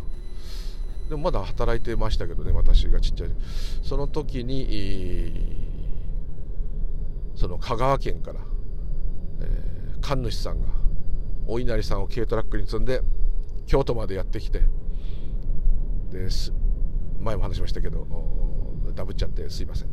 [1.09, 3.30] でもまだ働いてましたけどね私がちっちゃい
[3.83, 5.33] その時に
[7.35, 8.40] その香川県から、
[9.40, 10.68] えー、神主さんが
[11.46, 13.02] お稲荷さんを軽トラックに積んで
[13.66, 14.61] 京都までやってきて
[16.11, 16.29] で
[17.20, 18.07] 前も話しましたけど
[18.94, 19.88] ダブっちゃってすいません。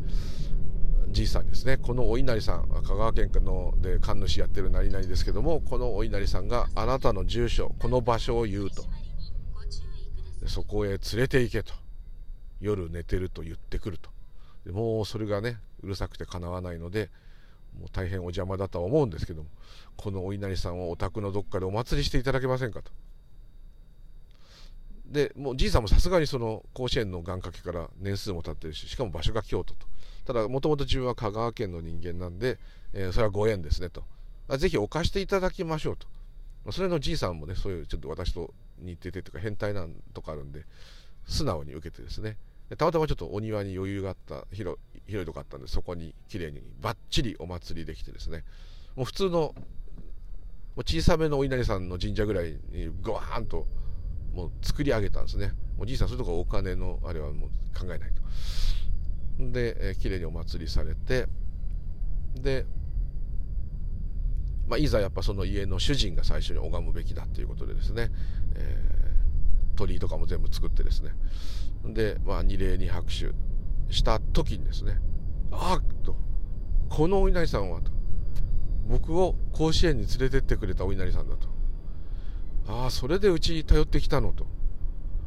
[1.10, 1.78] じいさんですね。
[1.78, 8.84] このお稲荷さん香川県ので神主やってる何々ですけどもこのお稲荷さんがあなたの住所この場所を言うと。
[10.48, 11.74] そこへ連れて行けと。
[12.60, 14.10] 夜寝てると言ってくると。
[14.66, 17.10] でもうそれがねうるさくてかなわないので
[17.80, 19.50] もう大変お邪魔だとは思うんですけども
[19.98, 22.92] このお稲荷さんをお宅のどっかでお祭りしていただけませんかと。
[25.12, 29.86] でもうじいさんもさすがにその甲子園の願掛けから年数も経ってるししかも場所が京都と。
[30.26, 32.58] ただもともと自分は香川県の人間なんで、
[32.94, 34.04] えー、それはご縁ですねと。
[34.58, 36.72] ぜひお貸していただきましょうと。
[36.72, 40.66] それのじいさんもねそういうちょっと私と似ててとか変態なんとかあるんで
[41.26, 42.38] 素直に受けてですね。
[42.78, 48.44] たまたまちょっとお庭に余裕があった広広いとこあったんでそこに綺麗にバッチリお祭りできてですね。
[48.96, 49.54] もう普通の
[50.76, 53.68] もう小さめのお稲荷さんの神社ぐらいにゴワーンと
[54.34, 55.54] もう作り上げたんですね。
[55.78, 59.52] おじいさんそういうとこお金のあれはもう考えないと。
[59.52, 61.28] で、えー、綺麗にお祭りされて
[62.36, 62.66] で、
[64.68, 68.12] まあ、いざやっぱその家の主人が最初に拝むべきだということでですね、
[68.56, 71.12] えー、鳥居とかも全部作ってですね。
[71.86, 73.32] で、まあ、二礼二拍手
[73.94, 75.00] した時にですね
[75.52, 76.16] あっと
[76.90, 77.92] このお稲荷さんはと。
[78.88, 81.48] 僕を甲子園に連れてってくれたお稲荷さんだと。
[82.72, 84.46] ああそれでうちに頼ってきたのと、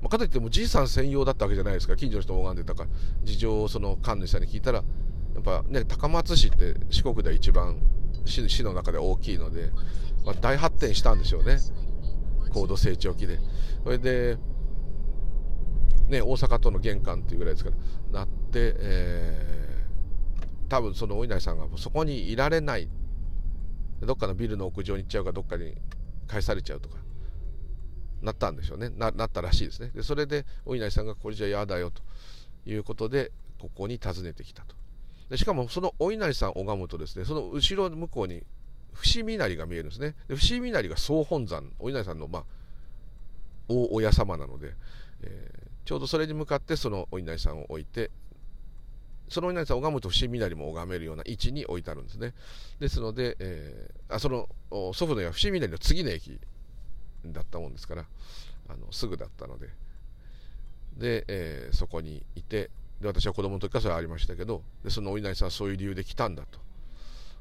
[0.00, 1.94] まあ、かといってもじいさん専用だったわけじゃないですか。
[1.94, 2.84] 近所の人拝んでたか。
[2.84, 2.90] ら
[3.22, 7.76] 事情をその神主さんに聞いたらやっぱね高松市って四国で一番
[8.24, 9.70] 市市の中で大きいので、
[10.24, 11.58] まあ、大発展したんでしょうね。
[12.50, 13.38] 高度成長期で。
[13.82, 14.38] それで
[16.08, 17.70] ね大阪との玄関っていうぐらいですか
[18.12, 22.88] らなって、えー、多分そのお稲荷さんがそこにいられない。
[24.00, 25.74] どっかのビルの屋上に行っちゃうかどっかに
[26.26, 27.03] 返されちゃうとか。
[28.24, 28.90] なったんでしょうね。
[28.90, 29.90] なったらしいですね。
[29.94, 32.02] でそれでお稲荷さんがこれじゃ嫌だよと
[32.66, 34.74] いうことでここに訪ねてきたと。
[35.30, 37.24] でしかもそのお稲荷さんを拝むとですね。
[37.24, 38.42] その後ろ向こうに
[38.92, 40.14] 伏見稲荷が見えるんですね。
[40.28, 42.44] で伏見稲荷が総本山お稲荷さんのまあ
[43.68, 44.74] 大親様なので、
[45.22, 48.10] えー、ちょうどそれに向かってそのお稲荷さんを置いて
[49.28, 52.34] そのお稲荷さんを拝むと伏見稲荷も拝めるような位置に置いてあるんですね。
[52.80, 56.38] ですので、えー、あその祖父の家は伏見稲荷の次の駅
[57.32, 58.04] だったもんですから
[58.68, 59.68] あのすぐだったので。
[60.96, 66.60] で、えー、そこにいてで私は子供の時からそれありましたけどでそのお稲荷さんはそういう理由で来たんだと。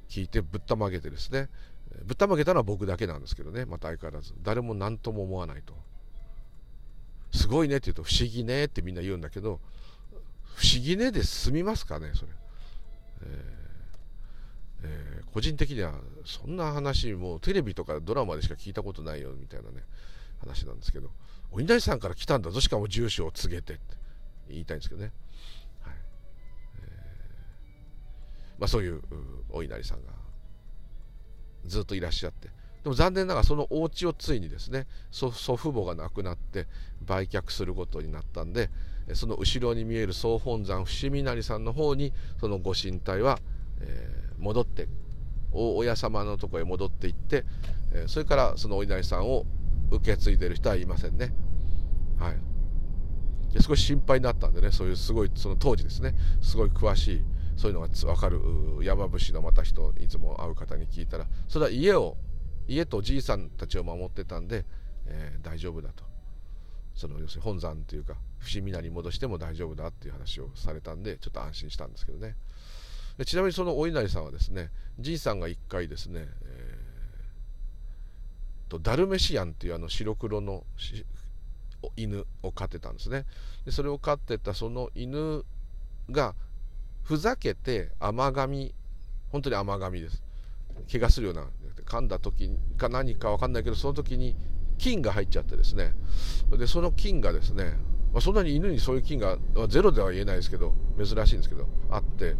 [0.10, 1.50] 聞いてぶったまげてですね。
[2.06, 4.34] ぶったまげたのは僕だけなんですけどねまた相変わらず。
[4.41, 5.76] 誰も何とも思わないと。
[7.32, 9.60] すごいねって言うと不思議ねってみんな言うんだけど
[10.56, 12.32] 不思議ねで済みますかねそれ、
[13.24, 13.62] えー
[14.84, 15.93] えー、個人的には
[16.26, 19.84] そんな話もうテレビとかドラマでしか聞いたことないよみたいなね
[20.39, 21.10] 話なんですけど
[21.52, 23.82] お稲荷さんから来たんだぞしかも住所を告げてって
[24.50, 25.12] 言いたいんですけどね
[25.82, 25.93] はい。
[26.78, 26.88] え
[28.60, 29.02] まあ、そういう
[29.50, 30.12] お稲荷さんが
[31.65, 32.50] ずっといらっしゃって
[32.84, 36.67] でも残念ながらそのお家をついにですね祖父母が亡くなって
[37.06, 38.69] 売却することになったんで
[39.13, 43.39] その後ろに見える総本山伏見稲荷さんの方にそのご神体は、
[43.80, 44.88] えー、戻って
[45.52, 47.46] 大親様のとこへ戻っていって、
[47.94, 49.46] え、それからそのお稲荷さんを
[49.92, 51.34] 受け継いでる人はいませんね。
[52.18, 57.24] はい、で少し心配になったんでねそういうすごいその当時ですねすごい詳しい
[57.56, 58.42] そういうのが分かる
[58.82, 62.18] 山伏のまた人いつも会う方に聞いたらそれは家を
[62.68, 64.66] 家とじいさんたちを守ってたんで、
[65.06, 66.04] えー、大丈夫だと。
[66.96, 72.36] その要するに本山というか伏見名に戻しても大丈夫だっていう話をされたんでちょっと安心したんですけどね。
[73.26, 80.63] ちなみにそのお稲荷さんはですねじいさんが一回ですね、えー、とダルメシアンっていうあの白黒の
[81.95, 83.26] 犬を飼ってたんですね。
[83.65, 85.45] でそれを飼ってたその犬
[86.10, 86.36] が
[87.04, 88.73] ふざけて甘噛み
[89.32, 90.23] 本当に甘噛みです。
[90.91, 91.47] 怪我するような
[91.86, 94.36] 噛んだ時か何か分かんないけどその時に
[94.78, 95.93] 菌が入っちゃってですね。
[96.52, 97.78] でその菌がですね、
[98.19, 99.38] そんなに犬にそういう菌が、
[99.69, 102.36] ゼロでは言えないですけど珍しいんですけどあって、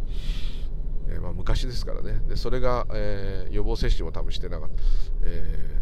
[1.14, 2.20] えー、まあ、昔ですからね。
[2.28, 4.82] でそれが、えー、予防接種も多分してなかった、
[5.24, 5.80] え、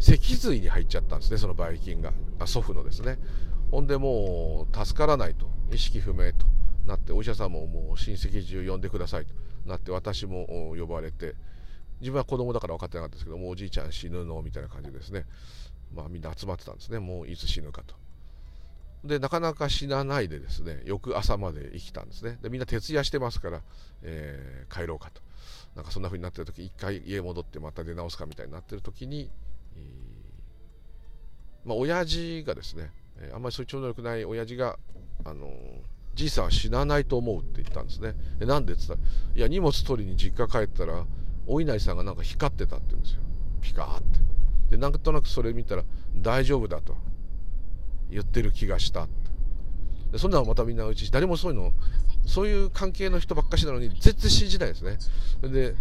[0.00, 2.12] 脊髄に入っちゃったんですねそのばい菌が。
[2.38, 3.18] あ祖父のですね。
[3.70, 5.46] ほんでもう助からないと。
[5.70, 6.46] 意識不明と
[6.86, 9.34] なってお医者さんももう親戚中呼んでくださいと。
[9.66, 11.34] なって私も呼ばれて。
[12.00, 15.26] 自分は子供だから分かってなかったですけどもうおじいちゃん死ぬのみたいな感じですね。
[15.92, 17.00] まあみんな集まってたんですね。
[17.00, 17.96] もういつ死ぬかと。
[19.04, 23.62] でなかなか死なないでですね翌朝まで生きたんですねでみんな徹夜してますから、
[24.02, 25.20] えー、帰ろうかと
[25.76, 29.30] なんかそんな風になってる時一回家戻ってまた出直すかみたいになってる時に、
[29.76, 34.78] えー、まあ親父がですね、えー、あんまりそういう超能力ない親父が
[35.24, 35.52] あのー
[36.18, 38.14] じいさんは死なないと思うって言ったんですね。
[38.40, 41.06] でなんでって言ったら、いや、荷物取りに実家帰ったら、
[41.46, 43.20] お稲荷さんがなんか光ってたって言うんですよ。
[43.62, 44.18] ピカーって。
[44.70, 45.84] で、なんとなくそれ見たら、
[46.16, 46.96] 大丈夫だと
[48.10, 49.08] 言ってる気がした。
[50.16, 51.72] そんなのまたみんなうち、誰もそういうの、
[52.26, 54.98] そういう関係の人ばっかしなのに、全然信じないですね。
[55.42, 55.74] で、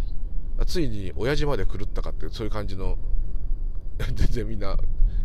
[0.65, 2.97] ついに親父まで狂ったかって、そういう感じの、
[4.13, 4.77] 全然みんな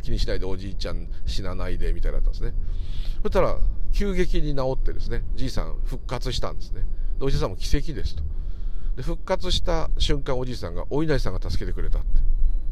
[0.02, 2.54] 気にしないでおじいちゃん死なないでみたいだったんですね。
[3.22, 3.58] そしたら、
[3.92, 6.86] 急激に治ってですね、じいさん復活したんですね。
[7.18, 8.22] でおじいさんも奇跡ですと。
[8.96, 12.08] で、復活した瞬間、おじいさんが、お稲荷さんが助けてくれたって。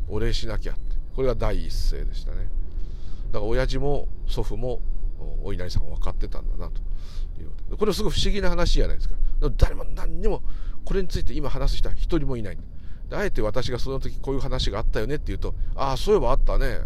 [0.08, 0.96] お礼しなきゃって。
[1.14, 2.48] これが第一声でしたね。
[3.32, 4.80] だから親父も祖父も
[5.42, 6.80] お稲荷さん分かってたんだなと
[7.40, 9.14] いうこれはすごい不思議な話じゃないですか。
[9.56, 10.42] 誰も何にも
[10.84, 12.58] これについて今話す人は一人もいない。
[13.12, 16.80] あえて私がその時こういう話があったよねって言うと、ああ、そういえばあったね。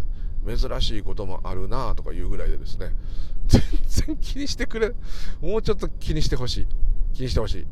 [0.47, 2.95] 珍しいこともあるなとかいうぐらいでですね、
[3.49, 4.95] 全然気にしてくれ、
[5.40, 6.66] もうちょっと気にしてほしい。
[7.14, 7.66] 気にしてほしい。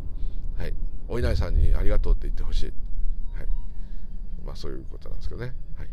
[0.59, 0.75] はい。
[1.09, 2.67] お稲荷さんにありがとうって言ってほしい。
[3.37, 3.47] はい。
[4.45, 5.55] まあそういうことなんですけどね。
[5.77, 5.89] はい。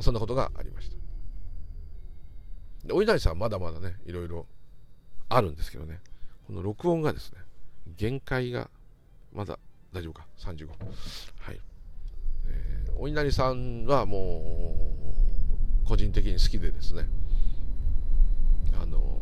[0.00, 1.01] そんなことがありました。
[2.84, 4.46] でお稲荷さんまだまだねいろいろ
[5.28, 6.00] あるんですけどね。
[6.46, 7.38] この録音がですね
[7.96, 8.68] 限界が
[9.32, 9.58] まだ
[9.92, 10.68] 大丈夫か？35
[11.38, 11.60] はい、
[12.46, 14.74] えー、お稲荷さんはも
[15.84, 17.08] う個人的に好きでですね。
[18.80, 19.20] あの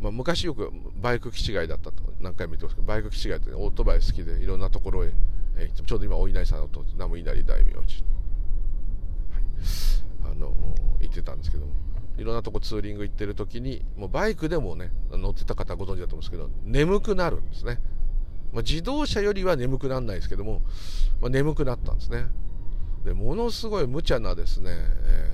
[0.00, 5.12] まあ、昔よくバイク気違いだったと何回も言ってますけどバイク気違いって、オートバイ好きでいろんなところへ、
[5.56, 7.86] えー、ちょうど今お稲荷さんのと南無稲荷大名寺に、
[10.50, 11.72] の行ってたんですけども。
[12.16, 17.80] いろんなとこツーリング行ってる時にもうバイクでもね乗ってた方ご存知だと思うんですけど眠くなるんですね、
[18.52, 20.62] まあ、自動車よりは眠くならないですけども、
[21.20, 22.26] まあ、眠くなったんですね。
[23.04, 25.32] でものすごい無茶なですね、え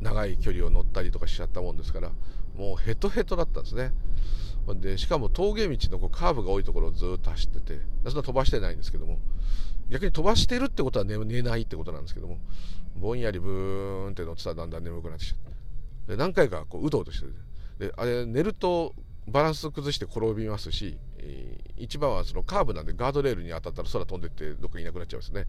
[0.00, 2.10] ー、長い距離を乗ったりとかしちゃったもんですから
[2.56, 3.92] もうヘトヘトだったんですね。
[4.80, 9.18] でしかも峠道のこうカーブが多いところをずっと走っててそんな飛ばしてないんですけども
[9.90, 12.38] 逆に飛ばしてるってことは寝寝ないってことなんですけども
[12.96, 15.52] ぼんやりブーンって乗ってたらだんだん眠くなってきちゃっ
[16.06, 17.34] てで何回かこううとうとしてる。
[17.78, 18.94] であれ寝ると
[19.26, 25.46] バランス崩して転びますし、えー、一番はそのカーブなんでガードレールに当たったら空飛んでってどっかいなくなっちゃうんですね。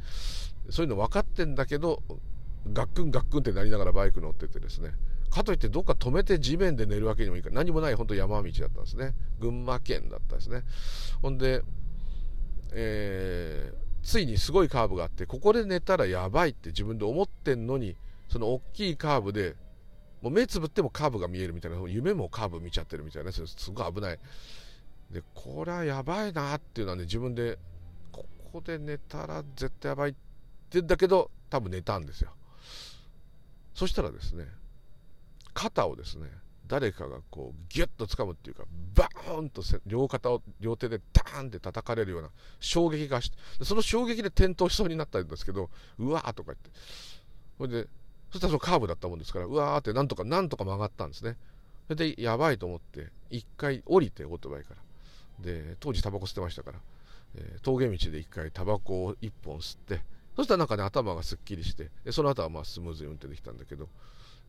[0.70, 2.04] そういうの分かってんだけど
[2.72, 4.92] ガックンガックンってなりながらバイク乗っててですね。
[5.32, 7.56] かといってどっか止めて地面で寝るわけにもいかない。
[7.66, 9.16] 何もない本当山道だったんですね。
[9.40, 10.64] 群馬県だったんですね。
[11.22, 11.64] ほんで、
[12.74, 17.96] えー、ついにすごいカーブがあってここで寝たらやばいって自分で思ってんのに
[18.30, 19.56] その大きいカーブで
[20.22, 23.42] もう目つぶってもカーブが見えるみたいな夢もカーブ見ちゃってるみたいなす
[23.72, 24.20] ごい危ない。
[25.12, 27.58] でこれはやばいなっていうのはね自分で
[28.12, 30.20] ここで寝たら絶対やばいって
[30.72, 32.32] 言うんだけど多分寝たんですよ。
[33.74, 34.46] そしたらですね
[35.54, 36.30] 肩をですね
[36.72, 38.64] 誰かがこうギュッと掴むっていうか
[38.96, 42.30] バーンと両肩を両手でダーンって叩かれるような
[42.62, 45.70] 衝撃がしてその衝撃で転倒しそうになったんですけど
[46.00, 46.70] うわーとか言って。
[47.58, 47.90] それで
[48.32, 51.36] そしたらそのカーブだったもんですからうわーってなんとかなんとか曲がったんですね。
[51.90, 54.78] それでやばいと思って一回降りてオートバイから。
[55.44, 56.80] で当時タバコ吸ってましたから、
[57.36, 60.00] えー、峠道で一回タバコを一本吸って
[60.38, 63.90] そしたらなんかね頭がすっきりしてその後はまあスムーズに運転できたんだけど、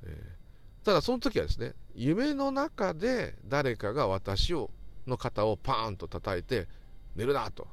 [0.04, 0.41] えー
[0.84, 4.70] ただその時はですね夢の中で誰かが私を
[5.06, 6.68] の肩をパーンと叩いて
[7.16, 7.68] 寝るなと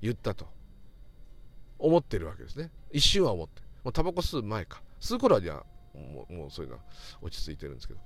[0.00, 0.46] 言ったと
[1.78, 2.70] 思ってるわけですね。
[2.92, 3.62] 一瞬は思って。
[3.84, 4.82] もうタバコ吸う前か。
[5.00, 5.64] 吸う頃には
[5.94, 6.84] もうもうそういうのは
[7.20, 8.00] 落ち着いてるんですけど。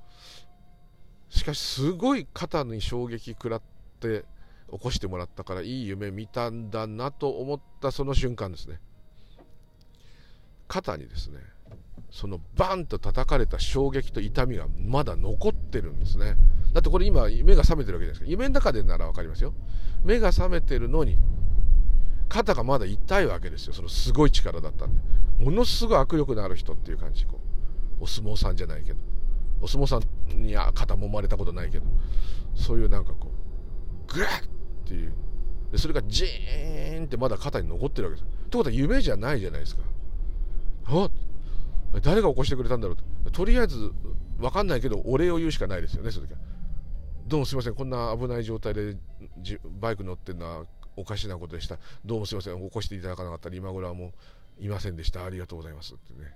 [1.29, 3.63] しかしすごい肩に衝撃食らっ
[4.01, 4.25] て
[4.71, 8.81] 起こしてもらったからいい夢見たんだなと思ったその瞬間ですね。
[10.69, 11.41] 肩にですね
[12.11, 16.37] そのバンと叩かれた衝撃と痛みがまだ残ってるんですね。
[16.73, 18.27] だってこれ今目が覚めてるわけじゃないですか。
[18.27, 19.53] 夢の中でなら分かりますよ。
[20.05, 21.17] 目が覚めてるのに
[22.29, 23.73] 肩がまだ痛いわけですよ。
[23.73, 25.01] そのすごい力だったんで。
[25.45, 27.25] ものすごい握力のある人っていう感じ。
[27.27, 27.41] こ
[28.01, 28.99] うお相撲さんじゃないけど。
[29.61, 31.87] お相撲さんには肩もまれたことないけど。
[32.55, 33.31] そういうなんかこ
[34.09, 34.49] うグラッっ
[34.87, 35.13] ていう。
[35.73, 38.31] でそれがジーンってまだ肩に残ってるわけです。
[38.31, 39.83] ってことは夢じゃないじゃないですか。
[40.87, 41.11] あ
[42.01, 43.31] 誰が起こしてくれたんだろうと。
[43.31, 43.93] とりあえず
[44.39, 46.39] 分かんないけどお礼を言うしかないですよねその時は。
[47.27, 48.97] どうもすいませんこんな危ない状態で
[49.81, 50.65] バイク乗ってるのは
[50.97, 51.79] おかしなことでした。
[52.05, 54.13] どうもすいません起こしていただかなかったら今頃はも
[54.61, 55.25] ういませんでした。
[55.25, 55.95] ありがとうございます。
[55.95, 56.35] ってね。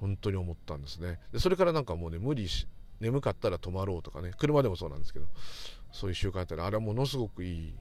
[0.00, 1.20] 本当に思ったんですね。
[1.32, 2.66] でそれからなんかもうね無理し
[3.00, 4.32] 眠かったら泊まろうとかね。
[4.38, 5.26] 車でもそうなんですけど
[5.92, 7.74] そういう習慣あったらあれはものすごくいい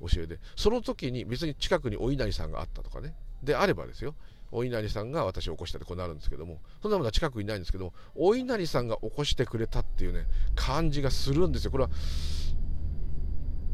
[0.00, 0.38] 教えで。
[0.56, 3.14] その時に別に近くにお稲荷さんがあったとかね。
[3.42, 4.14] であればですよ。
[4.52, 11.70] お稲荷さんが私を起こしたってこうなるんですけどもそんなものは近くにないんですけどお稲荷さんが起こしてくれたっていうね感じがするんですよ。
[11.70, 11.90] これは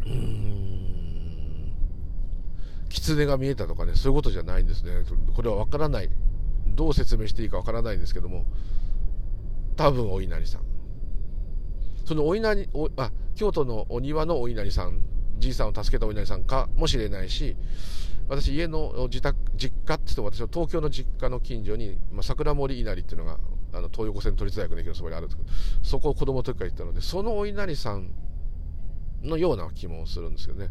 [0.07, 1.75] うーん
[2.89, 4.93] 狐が見えたとかねそういうことじゃないんですね。
[5.35, 6.09] これは分からない。
[6.67, 8.45] どう説明していいか分からないんですけども
[9.77, 10.63] 多分お稲荷さん。
[12.05, 15.03] そのお稲荷おあ京都のお庭のお稲荷さん
[15.39, 17.57] じいさんを助けたお稲荷さんかもしれないし
[18.29, 23.39] 私家の自宅実家って言っても私の東京の実家の近所に、まあ、桜森稲荷っていうのが
[23.73, 25.49] あの東横線都立大学の駅のそばにあるんですけど
[25.83, 28.11] そこを子供の時から行ったのでそのお稲荷さん
[29.23, 30.71] のような気もするんですけどね。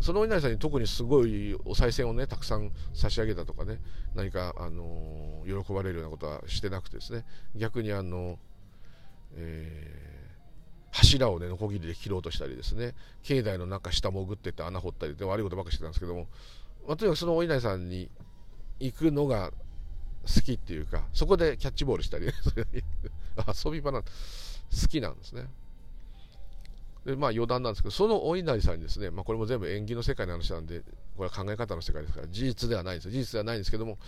[0.00, 3.78] そのお稲荷さんに特にすごいお賽銭をねたくさん差し上げたとかね
[4.16, 7.24] 何か、あのー、喜ばれるようなことはしてなくてですね。
[7.54, 8.38] 逆にあの、
[9.36, 12.94] えー、柱をねノコギリで切ろうとしたりですね。
[13.22, 16.26] 境内の中下潜ってって穴掘ったりで悪いことばっかしてたんですけども
[16.86, 18.10] まあ、とにかくそのお稲荷さんに
[18.80, 19.52] 行くのが
[20.22, 22.26] 好きっていうかそこでキャッチボールしたり、
[23.64, 24.08] 遊び場な好
[24.88, 25.48] きなんですね。
[27.04, 30.82] でまあ余談なんですけどそのお稲荷さんにですね、まあ、これも全部縁起の世界の話なんで
[31.16, 33.98] これは考え方の世界ですから事実ではないです事実ではないんですけども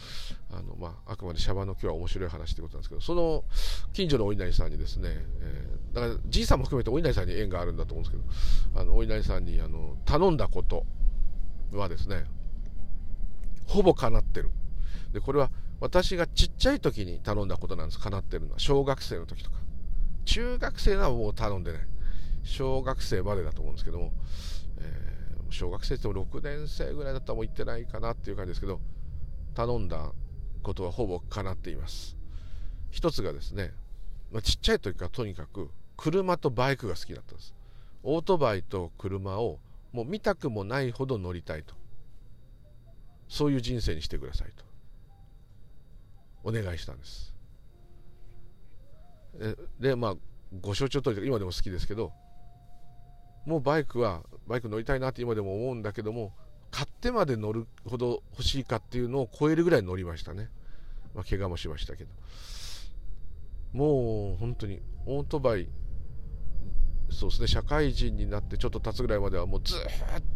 [0.52, 3.44] あの、まあ、あくまでシャバの今日は面白い話ということなんですけどその
[3.92, 8.22] 近所のお稲荷さんにですね、えー、だからじいさんも含めてお稲荷さんに縁があるんだと思うんです
[8.72, 10.86] けどあのお稲荷さんにあの頼んだこと
[11.72, 12.26] はですね
[13.66, 14.50] ほぼ叶ってる。
[15.12, 15.50] でこれは
[15.80, 18.00] 私がちっちゃい時に頼んだことなんです。
[18.00, 18.58] 叶ってるのは。
[18.58, 19.58] 小学生の時とか。
[20.24, 21.82] 中学生はもう頼んでない。
[22.42, 24.12] 小学生までだと思うんですけども、
[24.78, 28.80] えー、小学生っても6年生ぐらいだったらもう行ってないかなっていう感じですけど
[29.54, 30.12] 頼んだ
[30.62, 32.16] ことはほぼ叶っています。
[32.90, 33.72] 一つがですね、
[34.30, 37.54] まあ、ちっちゃい時からとにかく車とバイクが好きだったんです。
[38.02, 39.58] オートバイと車を
[39.92, 41.74] もう見たくもないほど乗りたいと。
[43.28, 44.64] そういう人生にしてくださいと。
[46.44, 47.34] お願いしたんです。
[49.80, 50.14] でまあ
[50.60, 52.12] ご承知の通り今でも好きですけど
[53.46, 56.32] もうバイクはバイク乗りたいなって今でも思うんだけども
[56.70, 60.50] 買ってまで乗るほど欲しいかっていうのを超えるぐらい乗りましたね、
[61.14, 62.10] まあ、怪我もしましたけど。
[63.72, 65.68] もう本当にオートバイ
[67.10, 69.78] そうですね社会人になってちょっと経つぐらいまではもうずっ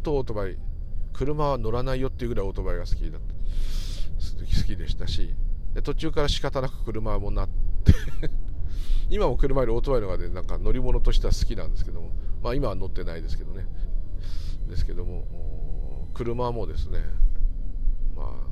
[0.03, 0.59] とオートバイ
[1.19, 3.35] 車は乗らないよっていうぐらいオートバイが好きだった。
[4.61, 5.35] 好きでしたし。
[5.75, 7.93] で途中から仕方なく車もなって。
[9.11, 12.13] 今も車よりオートバイの方がねなんか乗り物としては好きなんですけども。
[12.41, 13.67] まあ今は乗ってないですけどね。
[14.69, 17.03] ですけども車もですね。
[18.15, 18.49] まあ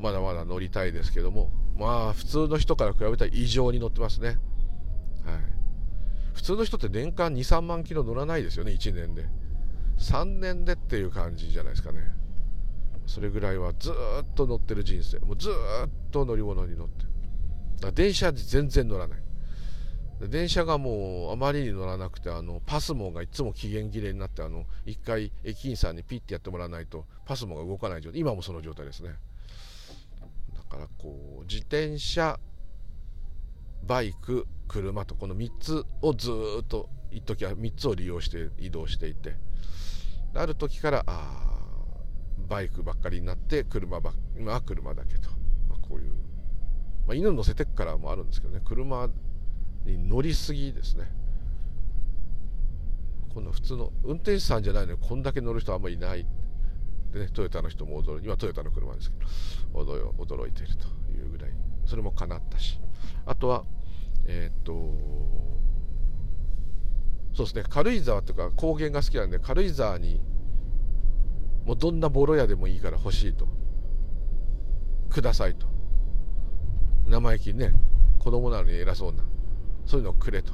[0.00, 1.52] まだまだ乗りたいですけども。
[1.78, 4.28] まあ普通の人から比べたら異常に乗ってますね。
[4.28, 4.38] はい。
[6.34, 9.28] 普通の人って年間23万キロ乗らないですよね1年で。
[10.02, 12.00] 3年でっていう感じじゃないですかね。
[13.06, 13.94] それぐらいはずっ
[14.34, 15.18] と乗ってる人生。
[15.20, 15.52] もうずっ
[16.10, 17.92] と乗り物に乗って。
[17.92, 19.18] 電車で全然乗らない。
[20.28, 28.20] 電車がもうあまりに乗らなくてあのパスモがいつも期限切れになってあの1回駅員さんにピッてやってもらわないとパスモが動かない状態。
[28.20, 29.10] 今もその状態ですね。
[30.54, 32.38] だからこう自転車
[33.84, 36.30] バイク車とこの3つをず
[36.62, 39.36] っと一時は3つを利用して移動していて。
[40.34, 41.42] ある時からあ
[42.48, 45.30] バイクばっかりになって車ば今は車だけと、
[45.68, 46.12] まあ、こういう、
[47.06, 48.60] まあ、犬乗せてからもあるんですけどね。
[48.64, 49.08] 車
[49.84, 51.10] に乗りすぎですね。
[53.34, 56.26] こんな普通の運転手さんじゃないのにこんだけ乗る人はあんまりいない。
[57.12, 59.82] でねトヨタの人も驚い今トヨタの車ですけど
[60.18, 61.50] 驚いているというぐらい
[61.84, 62.78] それも叶ったし。
[63.26, 63.64] あとは
[64.26, 64.72] えー、っと
[67.34, 67.64] そうですね。
[67.68, 70.20] 軽井沢とか高原が好きなんで軽井沢に
[71.64, 73.48] もうどんなボロ屋でもいいから欲しいと。
[75.10, 75.66] くださいと。
[77.06, 77.74] 生意気ね
[78.18, 79.24] 子供なのに偉そうな
[79.84, 80.52] そういうのをくれと。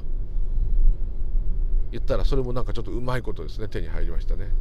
[1.91, 3.67] 言ったらそれもなんかちょっとうまいことですね。
[3.67, 4.51] 手に入りましたね。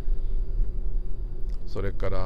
[1.66, 2.18] それから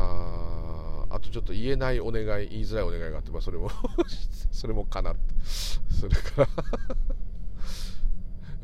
[1.11, 3.71] あとちょっと言えないお願い言いづらいお願いがあって、まあ、それも
[4.53, 5.21] それもかなって。
[5.45, 6.49] それから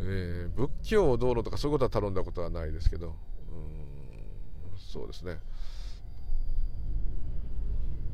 [0.00, 3.14] えー、仏教を道路とかそういうことは頼んだことはないですけどうん
[4.78, 5.38] そうですね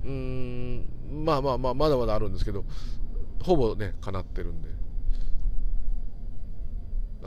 [0.05, 2.65] うんまあまあまあまだまだあるんですけど
[3.43, 4.69] ほぼねかなってるんで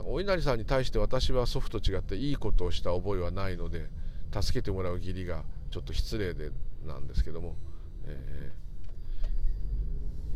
[0.04, 3.88] お稲荷さんに対して私は祖父と違っていいことをした覚えはないので
[4.32, 6.50] 助けてもらう義理がちょっと失礼で
[6.86, 7.56] なんですけども、
[8.06, 8.52] え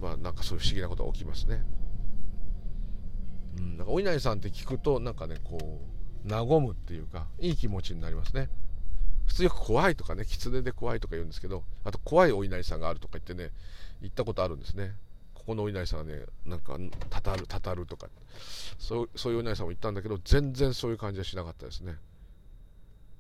[0.00, 1.64] ー、まあなんかそういう不思議なことが起きますね。
[3.62, 5.80] うん、なんかお稲荷さんって聞くとなんかねこ
[6.26, 8.48] う和むっていうかいい気持ちになりますね。
[9.26, 13.50] 普通よく怖いとかね狐で怖いとか言うんですけどあと怖いお稲荷さんがあるとか言ってね
[14.00, 14.94] 言ったことあるんですね。
[15.34, 16.76] ここのお稲荷さんはねなんか
[17.08, 18.08] たたるたたるとか。
[18.78, 21.96] そうそういうお稲荷さんも言ったんだけど全然そういう感じはしなかったですね。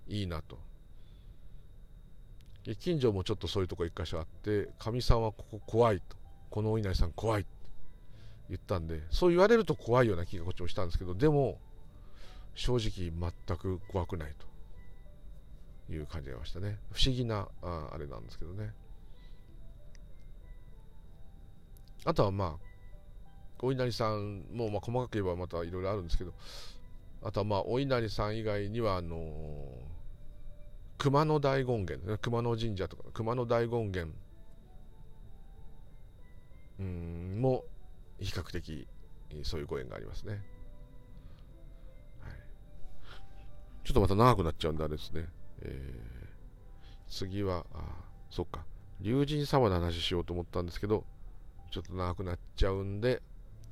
[0.08, 0.58] いいなと。
[2.78, 6.16] 近所もちょっとそういうとこ一箇所あってかみさんはここ怖いと。
[6.50, 7.61] このお稲荷さん怖いって。
[8.52, 11.58] 言ったんでそう言われると怖いような気がこっちもしたんですけどでも
[12.54, 14.34] 正直全く怖くない
[15.88, 16.78] という感じがましたね。
[16.92, 18.74] 不思議なああれなんですけどね。
[22.04, 22.66] あとはまあ
[23.62, 26.34] お稲荷さんもまあ細かく言えばまたいろいろあるんですけど
[27.22, 29.20] あとはまあお稲荷さん以外にはあのー、
[30.98, 34.08] 熊野大権現熊野神社とか熊野大権現。
[36.80, 37.64] うんも
[38.20, 38.86] 比較的
[39.42, 40.42] そういうご縁がありますね、はい、
[43.84, 45.28] ちょっとまた長くなっちゃうんであれですね、
[45.62, 47.80] えー、次はあ
[48.30, 48.64] そっか
[49.00, 51.04] 龍神様の話しようと思ったんですけど
[51.70, 53.22] ちょっと長くなっちゃうんで、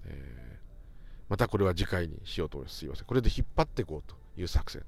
[0.07, 0.59] え
[1.31, 2.79] またこれは次回にしようと思います。
[2.79, 3.05] すいません。
[3.05, 4.83] これで引っ張っていこうという作戦。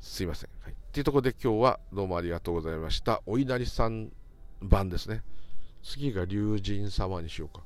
[0.00, 0.50] すいません。
[0.62, 0.72] はい。
[0.72, 3.20] っていうところで今日はどうもありがとうございました。
[3.26, 4.10] お稲荷さん
[4.62, 5.22] 版ですね。
[5.82, 7.62] 次が龍神様にしようか。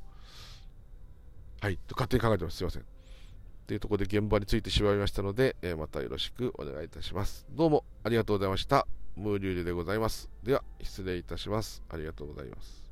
[1.61, 1.77] はい。
[1.87, 2.57] と勝手に考えてます。
[2.59, 2.85] すいません。
[3.67, 7.47] というところで現場についてしまいましたので、えー、またよろしくお願いいたします。
[7.51, 8.87] どうもありがとうございました。
[9.17, 10.31] ムーリュウリでございます。
[10.43, 11.83] では、失礼いたします。
[11.89, 12.88] ありがとうございます。